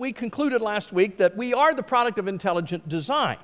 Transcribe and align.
we 0.00 0.12
concluded 0.12 0.62
last 0.62 0.92
week 0.92 1.18
that 1.18 1.36
we 1.36 1.52
are 1.52 1.74
the 1.74 1.82
product 1.82 2.18
of 2.18 2.26
intelligent 2.26 2.88
design. 2.88 3.36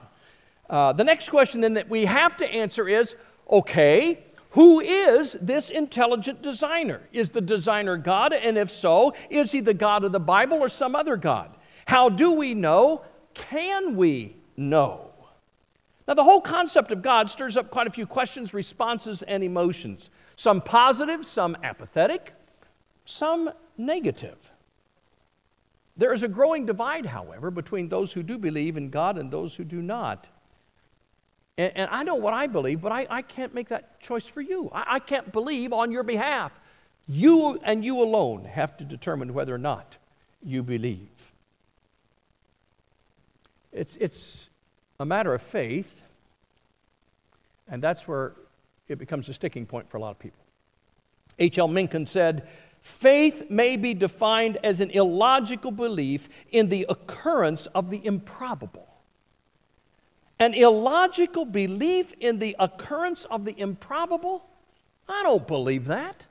Uh, 0.70 0.90
the 0.92 1.04
next 1.04 1.28
question 1.28 1.60
then 1.60 1.74
that 1.74 1.88
we 1.88 2.06
have 2.06 2.36
to 2.38 2.46
answer 2.46 2.88
is 2.88 3.14
okay, 3.50 4.24
who 4.50 4.80
is 4.80 5.34
this 5.34 5.68
intelligent 5.68 6.40
designer? 6.42 7.02
Is 7.12 7.28
the 7.28 7.42
designer 7.42 7.98
God? 7.98 8.32
And 8.32 8.56
if 8.56 8.70
so, 8.70 9.14
is 9.28 9.52
he 9.52 9.60
the 9.60 9.74
God 9.74 10.02
of 10.02 10.12
the 10.12 10.18
Bible 10.18 10.56
or 10.56 10.70
some 10.70 10.96
other 10.96 11.16
God? 11.18 11.54
How 11.86 12.08
do 12.08 12.32
we 12.32 12.54
know? 12.54 13.04
Can 13.34 13.94
we 13.94 14.34
know? 14.56 15.10
Now, 16.08 16.14
the 16.14 16.24
whole 16.24 16.40
concept 16.40 16.90
of 16.90 17.02
God 17.02 17.28
stirs 17.28 17.58
up 17.58 17.70
quite 17.70 17.86
a 17.86 17.90
few 17.90 18.06
questions, 18.06 18.54
responses, 18.54 19.22
and 19.22 19.44
emotions. 19.44 20.10
Some 20.36 20.62
positive, 20.62 21.26
some 21.26 21.56
apathetic, 21.62 22.32
some 23.04 23.50
negative. 23.76 24.52
There 25.96 26.12
is 26.12 26.22
a 26.22 26.28
growing 26.28 26.66
divide, 26.66 27.06
however, 27.06 27.50
between 27.50 27.88
those 27.88 28.12
who 28.12 28.22
do 28.22 28.36
believe 28.36 28.76
in 28.76 28.90
God 28.90 29.16
and 29.16 29.30
those 29.30 29.56
who 29.56 29.64
do 29.64 29.80
not. 29.80 30.26
And, 31.56 31.72
and 31.74 31.90
I 31.90 32.02
know 32.02 32.16
what 32.16 32.34
I 32.34 32.46
believe, 32.46 32.82
but 32.82 32.92
I, 32.92 33.06
I 33.08 33.22
can't 33.22 33.54
make 33.54 33.68
that 33.68 34.00
choice 34.00 34.26
for 34.26 34.40
you. 34.40 34.70
I, 34.72 34.84
I 34.96 34.98
can't 34.98 35.32
believe 35.32 35.72
on 35.72 35.90
your 35.90 36.02
behalf. 36.02 36.58
You 37.08 37.58
and 37.62 37.84
you 37.84 38.02
alone 38.02 38.44
have 38.44 38.76
to 38.78 38.84
determine 38.84 39.32
whether 39.32 39.54
or 39.54 39.58
not 39.58 39.96
you 40.42 40.62
believe. 40.62 41.08
It's, 43.72 43.96
it's 43.96 44.48
a 44.98 45.04
matter 45.04 45.32
of 45.34 45.42
faith, 45.42 46.02
and 47.68 47.82
that's 47.82 48.08
where 48.08 48.32
it 48.88 48.98
becomes 48.98 49.28
a 49.28 49.34
sticking 49.34 49.66
point 49.66 49.88
for 49.88 49.96
a 49.96 50.00
lot 50.00 50.10
of 50.10 50.18
people. 50.18 50.40
H.L. 51.38 51.68
Mencken 51.68 52.06
said, 52.06 52.48
Faith 52.86 53.50
may 53.50 53.76
be 53.76 53.94
defined 53.94 54.58
as 54.62 54.78
an 54.78 54.90
illogical 54.90 55.72
belief 55.72 56.28
in 56.52 56.68
the 56.68 56.86
occurrence 56.88 57.66
of 57.74 57.90
the 57.90 58.00
improbable. 58.06 58.86
An 60.38 60.54
illogical 60.54 61.44
belief 61.44 62.12
in 62.20 62.38
the 62.38 62.54
occurrence 62.60 63.24
of 63.24 63.44
the 63.44 63.58
improbable? 63.58 64.46
I 65.08 65.24
don't 65.24 65.48
believe 65.48 65.86
that. 65.86 66.26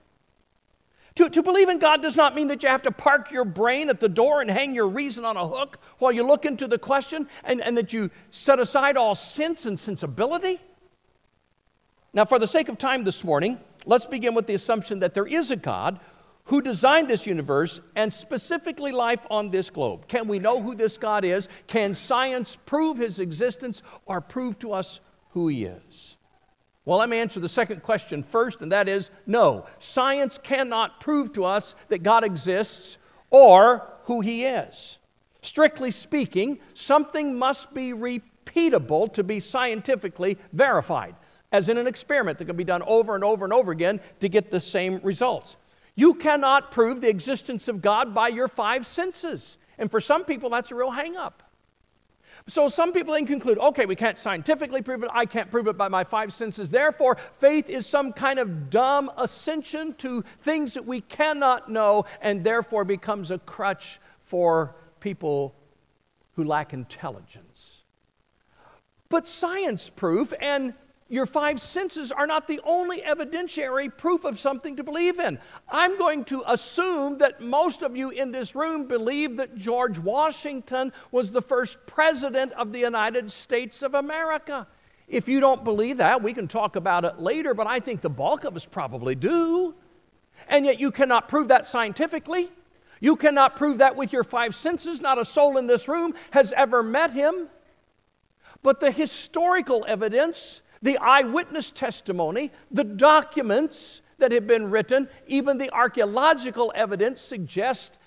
To, 1.15 1.29
to 1.29 1.43
believe 1.43 1.67
in 1.67 1.77
God 1.77 2.01
does 2.01 2.15
not 2.15 2.33
mean 2.33 2.47
that 2.47 2.63
you 2.63 2.69
have 2.69 2.83
to 2.83 2.91
park 2.91 3.33
your 3.33 3.43
brain 3.43 3.89
at 3.89 3.99
the 3.99 4.07
door 4.07 4.39
and 4.39 4.49
hang 4.49 4.73
your 4.73 4.87
reason 4.87 5.25
on 5.25 5.35
a 5.35 5.45
hook 5.45 5.77
while 5.97 6.13
you 6.13 6.25
look 6.25 6.45
into 6.45 6.69
the 6.69 6.79
question 6.79 7.27
and, 7.43 7.61
and 7.61 7.77
that 7.77 7.91
you 7.91 8.09
set 8.31 8.61
aside 8.61 8.95
all 8.95 9.13
sense 9.13 9.65
and 9.65 9.77
sensibility. 9.77 10.61
Now, 12.13 12.23
for 12.23 12.39
the 12.39 12.47
sake 12.47 12.69
of 12.69 12.77
time 12.77 13.03
this 13.03 13.25
morning, 13.25 13.59
let's 13.85 14.05
begin 14.05 14.33
with 14.33 14.47
the 14.47 14.53
assumption 14.53 14.99
that 14.99 15.13
there 15.13 15.27
is 15.27 15.51
a 15.51 15.57
God 15.57 15.99
who 16.45 16.61
designed 16.61 17.07
this 17.07 17.25
universe 17.25 17.81
and 17.95 18.13
specifically 18.13 18.91
life 18.91 19.25
on 19.29 19.49
this 19.49 19.69
globe. 19.69 20.07
Can 20.07 20.27
we 20.27 20.39
know 20.39 20.61
who 20.61 20.75
this 20.75 20.97
God 20.97 21.25
is? 21.25 21.49
Can 21.67 21.93
science 21.93 22.55
prove 22.65 22.97
his 22.97 23.19
existence 23.19 23.81
or 24.05 24.21
prove 24.21 24.57
to 24.59 24.71
us 24.71 24.99
who 25.29 25.47
he 25.47 25.65
is? 25.65 26.17
Well, 26.85 26.99
let 26.99 27.09
me 27.09 27.17
answer 27.17 27.39
the 27.39 27.49
second 27.49 27.81
question 27.81 28.21
first, 28.21 28.61
and 28.61 28.71
that 28.71 28.87
is 28.87 29.09
no. 29.25 29.65
Science 29.79 30.37
cannot 30.37 30.99
prove 30.99 31.33
to 31.33 31.43
us 31.43 31.75
that 31.87 32.03
God 32.03 32.23
exists 32.23 32.99
or 33.31 33.91
who 34.03 34.21
he 34.21 34.45
is. 34.45 34.99
Strictly 35.41 35.89
speaking, 35.89 36.59
something 36.75 37.39
must 37.39 37.73
be 37.73 37.91
repeatable 37.91 39.11
to 39.13 39.23
be 39.23 39.39
scientifically 39.39 40.37
verified, 40.53 41.15
as 41.51 41.69
in 41.69 41.79
an 41.79 41.87
experiment 41.87 42.37
that 42.37 42.45
can 42.45 42.55
be 42.55 42.63
done 42.63 42.83
over 42.83 43.15
and 43.15 43.23
over 43.23 43.45
and 43.45 43.53
over 43.53 43.71
again 43.71 43.99
to 44.19 44.29
get 44.29 44.51
the 44.51 44.59
same 44.59 44.99
results. 45.01 45.57
You 45.95 46.13
cannot 46.15 46.71
prove 46.71 47.01
the 47.01 47.09
existence 47.09 47.67
of 47.67 47.81
God 47.81 48.13
by 48.13 48.27
your 48.27 48.47
five 48.47 48.85
senses. 48.85 49.57
And 49.77 49.89
for 49.89 49.99
some 49.99 50.25
people, 50.25 50.49
that's 50.49 50.71
a 50.71 50.75
real 50.75 50.91
hang 50.91 51.15
up. 51.15 51.41
So 52.47 52.67
some 52.69 52.93
people 52.93 53.13
then 53.13 53.25
conclude, 53.25 53.57
okay, 53.57 53.85
we 53.85 53.95
can't 53.95 54.17
scientifically 54.17 54.81
prove 54.81 55.03
it. 55.03 55.09
I 55.13 55.25
can't 55.25 55.49
prove 55.49 55.67
it 55.67 55.77
by 55.77 55.87
my 55.87 56.03
five 56.03 56.33
senses. 56.33 56.69
Therefore, 56.69 57.17
faith 57.31 57.69
is 57.69 57.87
some 57.87 58.13
kind 58.13 58.39
of 58.39 58.69
dumb 58.69 59.09
ascension 59.17 59.93
to 59.95 60.21
things 60.41 60.73
that 60.73 60.85
we 60.85 61.01
cannot 61.01 61.71
know 61.71 62.05
and 62.21 62.43
therefore 62.43 62.83
becomes 62.83 63.31
a 63.31 63.39
crutch 63.39 63.99
for 64.19 64.75
people 64.99 65.55
who 66.33 66.43
lack 66.43 66.73
intelligence. 66.73 67.85
But 69.09 69.27
science 69.27 69.89
proof 69.89 70.33
and 70.39 70.73
your 71.07 71.27
five 71.27 71.61
senses 71.61 72.11
are 72.11 72.25
not 72.25 72.47
the 72.47 72.59
only 72.63 73.01
evidentiary 73.01 73.95
proof 73.95 74.25
of 74.25 74.39
something 74.39 74.75
to 74.77 74.83
believe 74.83 75.19
in. 75.19 75.37
I'm 75.69 75.97
going 75.99 76.25
to 76.25 76.43
assume 76.47 77.19
that 77.19 77.41
most 77.41 77.83
of 77.83 77.95
you 77.95 78.09
in 78.09 78.31
this 78.31 78.55
room 78.55 78.87
believe 78.87 79.37
that 79.37 79.55
George 79.55 79.99
Washington 79.99 80.91
was 81.11 81.31
the 81.31 81.43
first 81.43 81.77
president 81.85 82.53
of 82.53 82.73
the 82.73 82.79
United 82.79 83.31
States 83.31 83.83
of 83.83 83.93
America. 83.93 84.67
If 85.07 85.29
you 85.29 85.39
don't 85.39 85.63
believe 85.63 85.97
that, 85.97 86.23
we 86.23 86.33
can 86.33 86.47
talk 86.47 86.75
about 86.75 87.05
it 87.05 87.19
later, 87.19 87.53
but 87.53 87.67
I 87.67 87.79
think 87.79 88.01
the 88.01 88.09
bulk 88.09 88.43
of 88.43 88.55
us 88.55 88.65
probably 88.65 89.13
do. 89.13 89.75
And 90.49 90.65
yet 90.65 90.79
you 90.79 90.89
cannot 90.89 91.29
prove 91.29 91.49
that 91.49 91.67
scientifically. 91.67 92.49
You 92.99 93.15
cannot 93.15 93.55
prove 93.55 93.77
that 93.77 93.95
with 93.95 94.11
your 94.11 94.23
five 94.23 94.55
senses. 94.55 95.01
Not 95.01 95.19
a 95.19 95.25
soul 95.25 95.57
in 95.57 95.67
this 95.67 95.87
room 95.87 96.15
has 96.31 96.51
ever 96.53 96.81
met 96.81 97.11
him. 97.11 97.49
But 98.63 98.79
the 98.79 98.89
historical 98.89 99.85
evidence 99.87 100.63
the 100.85 100.99
eyewitness 100.99 101.71
testimony, 101.71 102.51
the 102.69 102.83
documents 102.83 104.03
that 104.19 104.31
have 104.31 104.45
been 104.45 104.69
written, 104.69 105.09
even 105.25 105.57
the 105.57 105.73
archaeological 105.73 106.71
evidence 106.75 107.19
suggest 107.19 107.97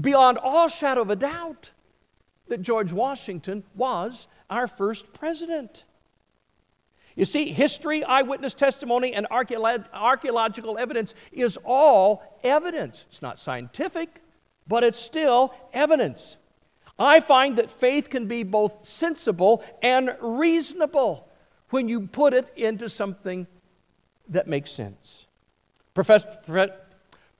beyond 0.00 0.38
all 0.38 0.68
shadow 0.68 1.02
of 1.02 1.10
a 1.10 1.16
doubt 1.16 1.72
that 2.48 2.62
George 2.62 2.90
Washington 2.90 3.62
was 3.74 4.28
our 4.48 4.66
first 4.66 5.12
president. 5.12 5.84
You 7.16 7.26
see, 7.26 7.52
history, 7.52 8.02
eyewitness 8.02 8.54
testimony, 8.54 9.12
and 9.12 9.26
archaeological 9.30 10.78
evidence 10.78 11.14
is 11.32 11.58
all 11.64 12.22
evidence. 12.42 13.06
It's 13.10 13.20
not 13.20 13.38
scientific, 13.38 14.22
but 14.66 14.84
it's 14.84 14.98
still 14.98 15.52
evidence. 15.74 16.38
I 16.98 17.20
find 17.20 17.58
that 17.58 17.70
faith 17.70 18.08
can 18.08 18.26
be 18.26 18.42
both 18.42 18.86
sensible 18.86 19.62
and 19.82 20.16
reasonable 20.22 21.28
when 21.70 21.88
you 21.88 22.06
put 22.06 22.34
it 22.34 22.50
into 22.56 22.88
something 22.88 23.46
that 24.28 24.46
makes 24.46 24.70
sense. 24.70 25.26
Professor, 25.92 26.70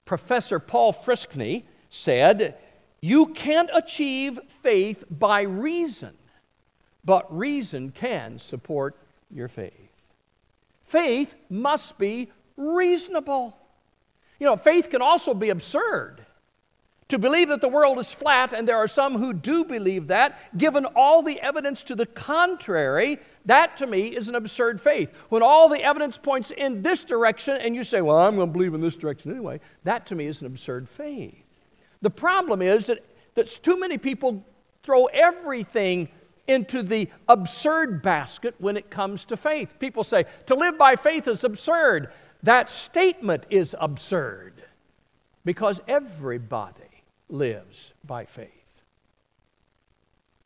Professor 0.05 0.59
Paul 0.59 0.93
Freshney 0.93 1.63
said, 1.89 2.57
You 3.01 3.27
can't 3.27 3.69
achieve 3.73 4.39
faith 4.47 5.03
by 5.09 5.41
reason, 5.41 6.13
but 7.03 7.35
reason 7.35 7.91
can 7.91 8.39
support 8.39 8.97
your 9.31 9.47
faith. 9.47 9.73
Faith 10.83 11.35
must 11.49 11.97
be 11.97 12.31
reasonable. 12.55 13.57
You 14.39 14.45
know, 14.45 14.55
faith 14.55 14.89
can 14.89 15.01
also 15.01 15.33
be 15.33 15.49
absurd. 15.49 16.25
To 17.09 17.19
believe 17.19 17.49
that 17.49 17.61
the 17.61 17.69
world 17.69 17.99
is 17.99 18.11
flat, 18.11 18.51
and 18.51 18.67
there 18.67 18.77
are 18.77 18.87
some 18.87 19.15
who 19.15 19.31
do 19.31 19.63
believe 19.63 20.07
that, 20.07 20.57
given 20.57 20.85
all 20.95 21.21
the 21.21 21.39
evidence 21.39 21.83
to 21.83 21.95
the 21.95 22.07
contrary, 22.07 23.19
that 23.45 23.77
to 23.77 23.87
me 23.87 24.07
is 24.07 24.27
an 24.27 24.35
absurd 24.35 24.81
faith. 24.81 25.11
When 25.29 25.43
all 25.43 25.69
the 25.69 25.81
evidence 25.81 26.17
points 26.17 26.51
in 26.51 26.81
this 26.81 27.03
direction, 27.03 27.57
and 27.61 27.75
you 27.75 27.83
say, 27.83 28.01
Well, 28.01 28.17
I'm 28.17 28.35
going 28.35 28.47
to 28.47 28.53
believe 28.53 28.73
in 28.73 28.81
this 28.81 28.95
direction 28.95 29.31
anyway, 29.31 29.59
that 29.83 30.05
to 30.07 30.15
me 30.15 30.25
is 30.25 30.41
an 30.41 30.47
absurd 30.47 30.89
faith. 30.89 31.43
The 32.01 32.09
problem 32.09 32.61
is 32.61 32.87
that, 32.87 33.05
that 33.35 33.47
too 33.63 33.79
many 33.79 33.97
people 33.97 34.45
throw 34.83 35.05
everything 35.05 36.09
into 36.47 36.83
the 36.83 37.09
absurd 37.27 38.01
basket 38.01 38.55
when 38.59 38.77
it 38.77 38.89
comes 38.89 39.25
to 39.25 39.37
faith. 39.37 39.79
People 39.79 40.03
say, 40.03 40.25
To 40.47 40.55
live 40.55 40.77
by 40.77 40.95
faith 40.95 41.27
is 41.27 41.43
absurd. 41.43 42.11
That 42.43 42.69
statement 42.69 43.47
is 43.49 43.75
absurd 43.79 44.63
because 45.43 45.81
everybody 45.87 47.03
lives 47.29 47.93
by 48.03 48.25
faith. 48.25 48.54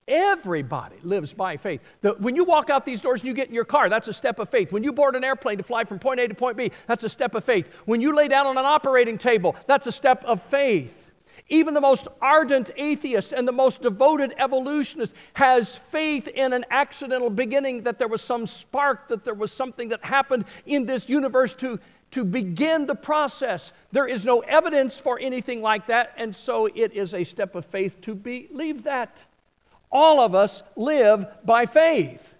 Everybody 0.10 0.96
lives 1.04 1.34
by 1.34 1.56
faith. 1.56 1.82
The, 2.02 2.14
when 2.14 2.36
you 2.36 2.44
walk 2.44 2.70
out 2.70 2.84
these 2.84 3.00
doors 3.00 3.22
and 3.22 3.28
you 3.28 3.34
get 3.34 3.48
in 3.48 3.54
your 3.54 3.64
car, 3.64 3.90
that's 3.90 4.08
a 4.08 4.14
step 4.14 4.40
of 4.40 4.50
faith. 4.50 4.72
When 4.72 4.84
you 4.84 4.92
board 4.92 5.16
an 5.16 5.24
airplane 5.24 5.58
to 5.58 5.64
fly 5.64 5.84
from 5.84 6.00
point 6.00 6.20
A 6.20 6.28
to 6.28 6.34
point 6.34 6.58
B, 6.58 6.72
that's 6.88 7.04
a 7.04 7.10
step 7.10 7.36
of 7.36 7.44
faith. 7.44 7.70
When 7.86 8.02
you 8.02 8.16
lay 8.16 8.28
down 8.28 8.48
on 8.48 8.58
an 8.58 8.66
operating 8.66 9.20
table, 9.20 9.56
that's 9.68 9.86
a 9.86 9.92
step 9.92 10.24
of 10.26 10.42
faith. 10.42 11.12
Even 11.48 11.74
the 11.74 11.82
most 11.82 12.08
ardent 12.22 12.72
atheist 12.76 13.34
and 13.34 13.48
the 13.48 13.52
most 13.52 13.82
devoted 13.82 14.34
evolutionist 14.38 15.16
has 15.36 15.78
faith 15.78 16.28
in 16.28 16.54
an 16.54 16.66
accidental 16.70 17.30
beginning, 17.30 17.84
that 17.84 17.98
there 17.98 18.08
was 18.08 18.22
some 18.22 18.46
spark, 18.46 19.08
that 19.08 19.24
there 19.24 19.34
was 19.34 19.52
something 19.52 19.90
that 19.90 20.04
happened 20.04 20.46
in 20.66 20.86
this 20.86 21.08
universe 21.08 21.54
to 21.54 21.80
to 22.12 22.24
begin 22.24 22.88
the 22.88 22.96
process. 22.96 23.72
There 23.92 24.08
is 24.08 24.26
no 24.26 24.40
evidence 24.40 25.00
for 25.00 25.20
anything 25.20 25.62
like 25.62 25.86
that, 25.88 26.14
and 26.18 26.36
so 26.36 26.66
it 26.66 26.94
is 26.94 27.14
a 27.14 27.24
step 27.24 27.54
of 27.54 27.66
faith 27.66 28.02
to 28.02 28.16
believe 28.16 28.84
that. 28.84 29.28
All 29.92 30.20
of 30.20 30.36
us 30.36 30.64
live 30.76 31.26
by 31.46 31.66
faith. 31.66 32.36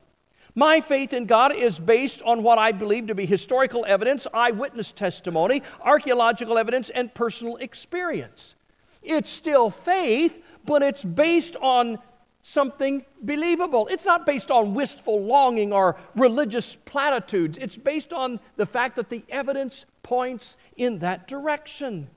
My 0.56 0.82
faith 0.82 1.14
in 1.14 1.26
God 1.26 1.56
is 1.56 1.80
based 1.80 2.22
on 2.24 2.44
what 2.44 2.58
I 2.58 2.72
believe 2.72 3.08
to 3.08 3.16
be 3.16 3.26
historical 3.26 3.86
evidence, 3.86 4.28
eyewitness 4.34 4.92
testimony, 4.92 5.64
archaeological 5.82 6.58
evidence, 6.58 6.90
and 6.90 7.14
personal 7.14 7.56
experience. 7.58 8.56
It's 9.02 9.30
still 9.30 9.70
faith, 9.70 10.44
but 10.66 10.82
it's 10.82 11.06
based 11.06 11.56
on 11.62 12.00
something 12.42 13.06
believable. 13.22 13.88
It's 13.88 14.06
not 14.06 14.26
based 14.26 14.52
on 14.52 14.74
wistful 14.74 15.24
longing 15.24 15.72
or 15.72 15.98
religious 16.16 16.76
platitudes. 16.76 17.58
It's 17.58 17.78
based 17.78 18.12
on 18.12 18.40
the 18.56 18.66
fact 18.66 18.96
that 18.96 19.10
the 19.10 19.24
evidence 19.30 19.86
points 20.04 20.58
in 20.76 21.00
that 21.00 21.28
direction. 21.28 22.10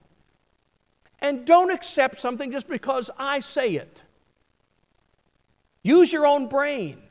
And 1.21 1.45
don't 1.45 1.71
accept 1.71 2.19
something 2.19 2.51
just 2.51 2.69
because 2.69 3.11
I 3.17 3.39
say 3.39 3.75
it. 3.75 4.03
Use 5.83 6.13
your 6.13 6.27
own 6.27 6.47
brain. 6.47 7.03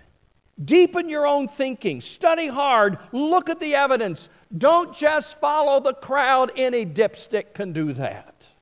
Deepen 0.63 1.09
your 1.09 1.25
own 1.25 1.47
thinking. 1.47 2.01
Study 2.01 2.47
hard. 2.47 2.97
Look 3.11 3.49
at 3.49 3.59
the 3.59 3.75
evidence. 3.75 4.29
Don't 4.57 4.95
just 4.95 5.39
follow 5.39 5.79
the 5.79 5.93
crowd. 5.93 6.51
Any 6.55 6.85
dipstick 6.85 7.53
can 7.53 7.73
do 7.73 7.93
that. 7.93 8.53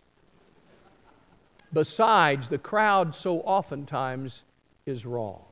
Besides, 1.74 2.50
the 2.50 2.58
crowd 2.58 3.14
so 3.14 3.42
oftentimes 3.42 4.44
is 4.86 5.06
wrong. 5.06 5.44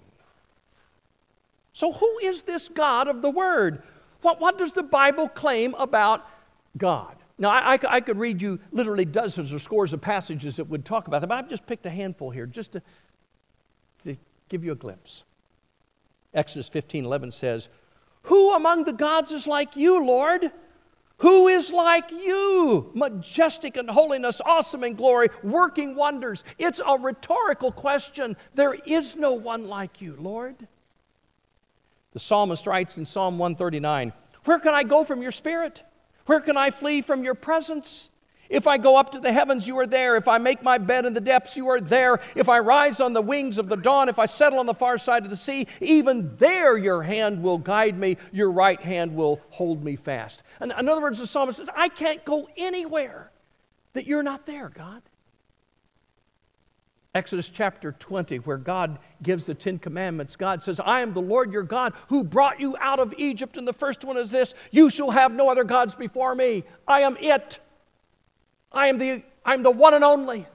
So, 1.74 1.92
who 1.92 2.18
is 2.24 2.42
this 2.42 2.70
God 2.70 3.08
of 3.08 3.22
the 3.22 3.30
Word? 3.30 3.84
What, 4.22 4.40
what 4.40 4.58
does 4.58 4.74
the 4.74 4.82
Bible 4.82 5.28
claim 5.28 5.76
about 5.76 6.28
God? 6.76 7.16
Now, 7.38 7.50
I, 7.50 7.76
I, 7.76 7.80
I, 7.88 8.02
could 8.02 8.18
read 8.18 8.42
you 8.42 8.60
literally 8.72 9.06
dozens 9.06 9.54
or 9.54 9.60
scores 9.60 9.94
of 9.94 10.02
passages 10.02 10.56
that 10.56 10.64
would 10.66 10.84
talk 10.84 11.08
about 11.08 11.22
that, 11.22 11.28
but 11.28 11.38
I've 11.38 11.50
just 11.50 11.68
picked 11.68 11.86
a 11.86 11.90
handful 11.92 12.32
here 12.32 12.48
just 12.48 12.72
to, 12.72 12.80
to 12.80 12.86
give 14.50 14.64
you 14.64 14.72
a 14.72 14.76
glimpse. 14.76 15.24
Exodus 16.34 16.68
15 16.68 17.06
11 17.06 17.32
says, 17.32 17.70
Who 18.24 18.56
among 18.56 18.84
the 18.84 18.94
gods 18.94 19.32
is 19.32 19.48
like 19.48 19.76
you, 19.76 20.06
Lord? 20.06 20.52
Who 21.20 21.48
is 21.48 21.74
like 21.74 22.12
you, 22.12 22.92
majestic 22.94 23.76
in 23.76 23.88
holiness, 23.88 24.40
awesome 24.46 24.84
in 24.84 24.94
glory, 24.94 25.30
working 25.42 25.96
wonders? 25.96 26.44
It's 26.60 26.80
a 26.80 26.98
rhetorical 27.00 27.72
question. 27.72 28.38
There 28.54 28.76
is 28.76 29.16
no 29.16 29.34
one 29.34 29.68
like 29.68 30.00
you, 30.00 30.16
Lord. 30.20 30.56
The 32.14 32.20
psalmist 32.20 32.68
writes 32.68 33.00
in 33.00 33.06
Psalm 33.06 33.40
139 33.40 34.14
Where 34.46 34.60
can 34.60 34.76
I 34.76 34.84
go 34.84 35.04
from 35.04 35.24
your 35.24 35.32
spirit? 35.32 35.84
Where 36.28 36.40
can 36.40 36.56
I 36.56 36.70
flee 36.70 37.02
from 37.02 37.24
your 37.24 37.36
presence? 37.36 38.10
If 38.50 38.68
I 38.68 38.78
go 38.78 38.98
up 38.98 39.12
to 39.12 39.20
the 39.20 39.32
heavens, 39.32 39.68
you 39.68 39.78
are 39.80 39.88
there. 39.88 40.16
If 40.16 40.28
I 40.28 40.38
make 40.38 40.64
my 40.64 40.78
bed 40.78 41.06
in 41.06 41.14
the 41.14 41.22
depths, 41.22 41.58
you 41.58 41.68
are 41.70 41.82
there. 41.82 42.20
If 42.36 42.50
I 42.50 42.60
rise 42.60 43.00
on 43.00 43.14
the 43.14 43.22
wings 43.22 43.58
of 43.58 43.70
the 43.70 43.78
dawn, 43.78 44.10
if 44.10 44.20
I 44.20 44.26
settle 44.26 44.60
on 44.60 44.66
the 44.66 44.74
far 44.74 44.98
side 44.98 45.24
of 45.24 45.30
the 45.30 45.38
sea, 45.38 45.68
even 45.82 46.34
there 46.36 46.78
your 46.78 47.04
hand 47.04 47.42
will 47.42 47.58
guide 47.58 47.98
me, 47.98 48.18
your 48.32 48.52
right 48.52 48.80
hand 48.80 49.16
will 49.16 49.42
hold 49.50 49.84
me 49.84 49.96
fast. 49.96 50.44
And 50.60 50.74
in 50.78 50.88
other 50.88 51.02
words, 51.02 51.20
the 51.20 51.28
psalmist 51.28 51.58
says, 51.58 51.70
I 51.76 51.90
can't 51.90 52.24
go 52.26 52.48
anywhere 52.58 53.32
that 53.94 54.06
you're 54.06 54.24
not 54.24 54.46
there, 54.46 54.70
God. 54.70 55.02
Exodus 57.18 57.50
chapter 57.50 57.94
20, 57.94 58.38
where 58.38 58.58
God 58.58 59.00
gives 59.24 59.48
the 59.48 59.56
Ten 59.56 59.80
Commandments, 59.80 60.36
God 60.36 60.62
says, 60.62 60.80
I 60.80 61.02
am 61.02 61.14
the 61.14 61.22
Lord 61.22 61.52
your 61.52 61.64
God 61.64 61.94
who 62.10 62.24
brought 62.24 62.60
you 62.60 62.78
out 62.80 63.00
of 63.00 63.12
Egypt. 63.18 63.58
And 63.58 63.68
the 63.68 63.74
first 63.74 64.04
one 64.04 64.18
is 64.18 64.30
this 64.30 64.54
You 64.70 64.92
shall 64.92 65.10
have 65.10 65.34
no 65.34 65.50
other 65.50 65.64
gods 65.64 65.96
before 65.96 66.36
me. 66.36 66.64
I 66.88 67.02
am 67.02 67.18
it. 67.20 67.60
I 68.72 68.88
am 68.88 68.98
the, 68.98 69.24
I'm 69.46 69.64
the 69.64 69.72
one 69.72 69.94
and 69.94 70.04
only. 70.04 70.46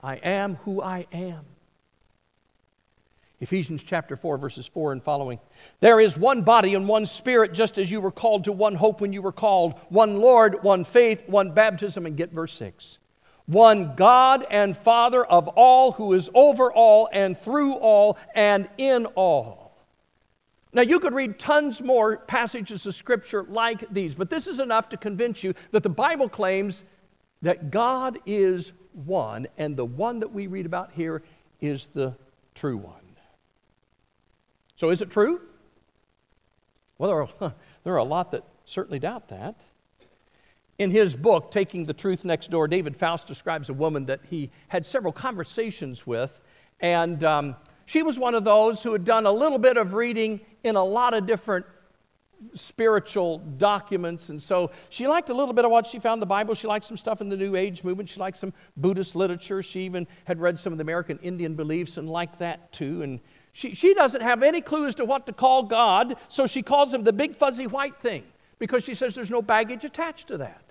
I 0.00 0.16
am 0.16 0.56
who 0.56 0.82
I 0.82 1.06
am. 1.12 1.46
Ephesians 3.40 3.82
chapter 3.82 4.16
4, 4.16 4.38
verses 4.38 4.66
4 4.66 4.92
and 4.92 5.02
following. 5.02 5.38
There 5.80 6.00
is 6.00 6.16
one 6.16 6.42
body 6.42 6.74
and 6.74 6.88
one 6.88 7.04
spirit, 7.04 7.52
just 7.52 7.78
as 7.78 7.90
you 7.90 8.00
were 8.00 8.10
called 8.10 8.44
to 8.44 8.52
one 8.52 8.74
hope 8.74 9.00
when 9.00 9.12
you 9.12 9.22
were 9.22 9.32
called, 9.32 9.74
one 9.88 10.20
Lord, 10.20 10.62
one 10.62 10.84
faith, 10.84 11.22
one 11.26 11.52
baptism. 11.52 12.06
And 12.06 12.16
get 12.16 12.32
verse 12.32 12.52
6. 12.54 12.98
One 13.46 13.94
God 13.96 14.46
and 14.50 14.76
Father 14.76 15.24
of 15.24 15.48
all, 15.48 15.92
who 15.92 16.14
is 16.14 16.30
over 16.34 16.72
all 16.72 17.08
and 17.12 17.36
through 17.36 17.74
all 17.74 18.18
and 18.34 18.68
in 18.78 19.06
all. 19.14 19.63
Now, 20.74 20.82
you 20.82 20.98
could 20.98 21.14
read 21.14 21.38
tons 21.38 21.80
more 21.80 22.16
passages 22.16 22.84
of 22.84 22.96
Scripture 22.96 23.44
like 23.44 23.88
these, 23.90 24.16
but 24.16 24.28
this 24.28 24.48
is 24.48 24.58
enough 24.58 24.88
to 24.88 24.96
convince 24.96 25.44
you 25.44 25.54
that 25.70 25.84
the 25.84 25.88
Bible 25.88 26.28
claims 26.28 26.84
that 27.42 27.70
God 27.70 28.18
is 28.26 28.72
one, 28.92 29.46
and 29.56 29.76
the 29.76 29.84
one 29.84 30.18
that 30.20 30.32
we 30.32 30.48
read 30.48 30.66
about 30.66 30.90
here 30.92 31.22
is 31.60 31.86
the 31.94 32.16
true 32.54 32.76
one. 32.76 32.94
So, 34.74 34.90
is 34.90 35.00
it 35.00 35.10
true? 35.10 35.40
Well, 36.98 37.10
there 37.10 37.22
are, 37.22 37.54
there 37.84 37.94
are 37.94 37.98
a 37.98 38.04
lot 38.04 38.32
that 38.32 38.42
certainly 38.64 38.98
doubt 38.98 39.28
that. 39.28 39.64
In 40.78 40.90
his 40.90 41.14
book, 41.14 41.52
Taking 41.52 41.84
the 41.84 41.92
Truth 41.92 42.24
Next 42.24 42.50
Door, 42.50 42.68
David 42.68 42.96
Faust 42.96 43.28
describes 43.28 43.68
a 43.68 43.72
woman 43.72 44.06
that 44.06 44.20
he 44.28 44.50
had 44.68 44.84
several 44.84 45.12
conversations 45.12 46.04
with, 46.04 46.40
and 46.80 47.22
um, 47.22 47.56
she 47.86 48.02
was 48.02 48.18
one 48.18 48.34
of 48.34 48.44
those 48.44 48.82
who 48.82 48.92
had 48.92 49.04
done 49.04 49.26
a 49.26 49.32
little 49.32 49.58
bit 49.58 49.76
of 49.76 49.94
reading 49.94 50.40
in 50.62 50.76
a 50.76 50.84
lot 50.84 51.14
of 51.14 51.26
different 51.26 51.66
spiritual 52.52 53.38
documents. 53.38 54.28
And 54.28 54.42
so 54.42 54.70
she 54.90 55.06
liked 55.06 55.30
a 55.30 55.34
little 55.34 55.54
bit 55.54 55.64
of 55.64 55.70
what 55.70 55.86
she 55.86 55.98
found 55.98 56.18
in 56.18 56.20
the 56.20 56.26
Bible. 56.26 56.54
She 56.54 56.66
liked 56.66 56.84
some 56.84 56.96
stuff 56.96 57.20
in 57.20 57.28
the 57.28 57.36
New 57.36 57.56
Age 57.56 57.84
movement. 57.84 58.08
She 58.08 58.20
liked 58.20 58.36
some 58.36 58.52
Buddhist 58.76 59.16
literature. 59.16 59.62
She 59.62 59.80
even 59.80 60.06
had 60.24 60.40
read 60.40 60.58
some 60.58 60.72
of 60.72 60.78
the 60.78 60.82
American 60.82 61.18
Indian 61.22 61.54
beliefs 61.54 61.96
and 61.96 62.08
liked 62.08 62.38
that 62.40 62.72
too. 62.72 63.02
And 63.02 63.20
she, 63.52 63.74
she 63.74 63.94
doesn't 63.94 64.20
have 64.20 64.42
any 64.42 64.60
clue 64.60 64.86
as 64.86 64.94
to 64.96 65.04
what 65.04 65.26
to 65.26 65.32
call 65.32 65.62
God, 65.62 66.16
so 66.28 66.46
she 66.46 66.60
calls 66.62 66.92
him 66.92 67.04
the 67.04 67.12
big 67.12 67.36
fuzzy 67.36 67.66
white 67.66 67.96
thing 67.96 68.24
because 68.58 68.84
she 68.84 68.94
says 68.94 69.14
there's 69.14 69.30
no 69.30 69.42
baggage 69.42 69.84
attached 69.84 70.28
to 70.28 70.38
that. 70.38 70.63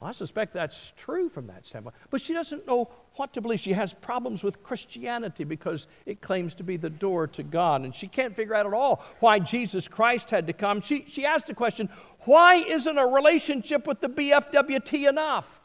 Well, 0.00 0.08
I 0.08 0.12
suspect 0.12 0.52
that's 0.52 0.92
true 0.96 1.28
from 1.28 1.46
that 1.46 1.66
standpoint. 1.66 1.94
But 2.10 2.20
she 2.20 2.34
doesn't 2.34 2.66
know 2.66 2.90
what 3.14 3.32
to 3.34 3.40
believe. 3.40 3.60
She 3.60 3.72
has 3.72 3.94
problems 3.94 4.42
with 4.42 4.62
Christianity 4.62 5.44
because 5.44 5.86
it 6.04 6.20
claims 6.20 6.54
to 6.56 6.64
be 6.64 6.76
the 6.76 6.90
door 6.90 7.26
to 7.28 7.42
God. 7.42 7.82
And 7.82 7.94
she 7.94 8.08
can't 8.08 8.34
figure 8.34 8.54
out 8.54 8.66
at 8.66 8.74
all 8.74 9.04
why 9.20 9.38
Jesus 9.38 9.88
Christ 9.88 10.30
had 10.30 10.46
to 10.48 10.52
come. 10.52 10.80
She, 10.80 11.04
she 11.08 11.24
asked 11.24 11.46
the 11.46 11.54
question 11.54 11.88
why 12.20 12.56
isn't 12.56 12.98
a 12.98 13.06
relationship 13.06 13.86
with 13.86 14.00
the 14.00 14.08
BFWT 14.08 15.08
enough? 15.08 15.60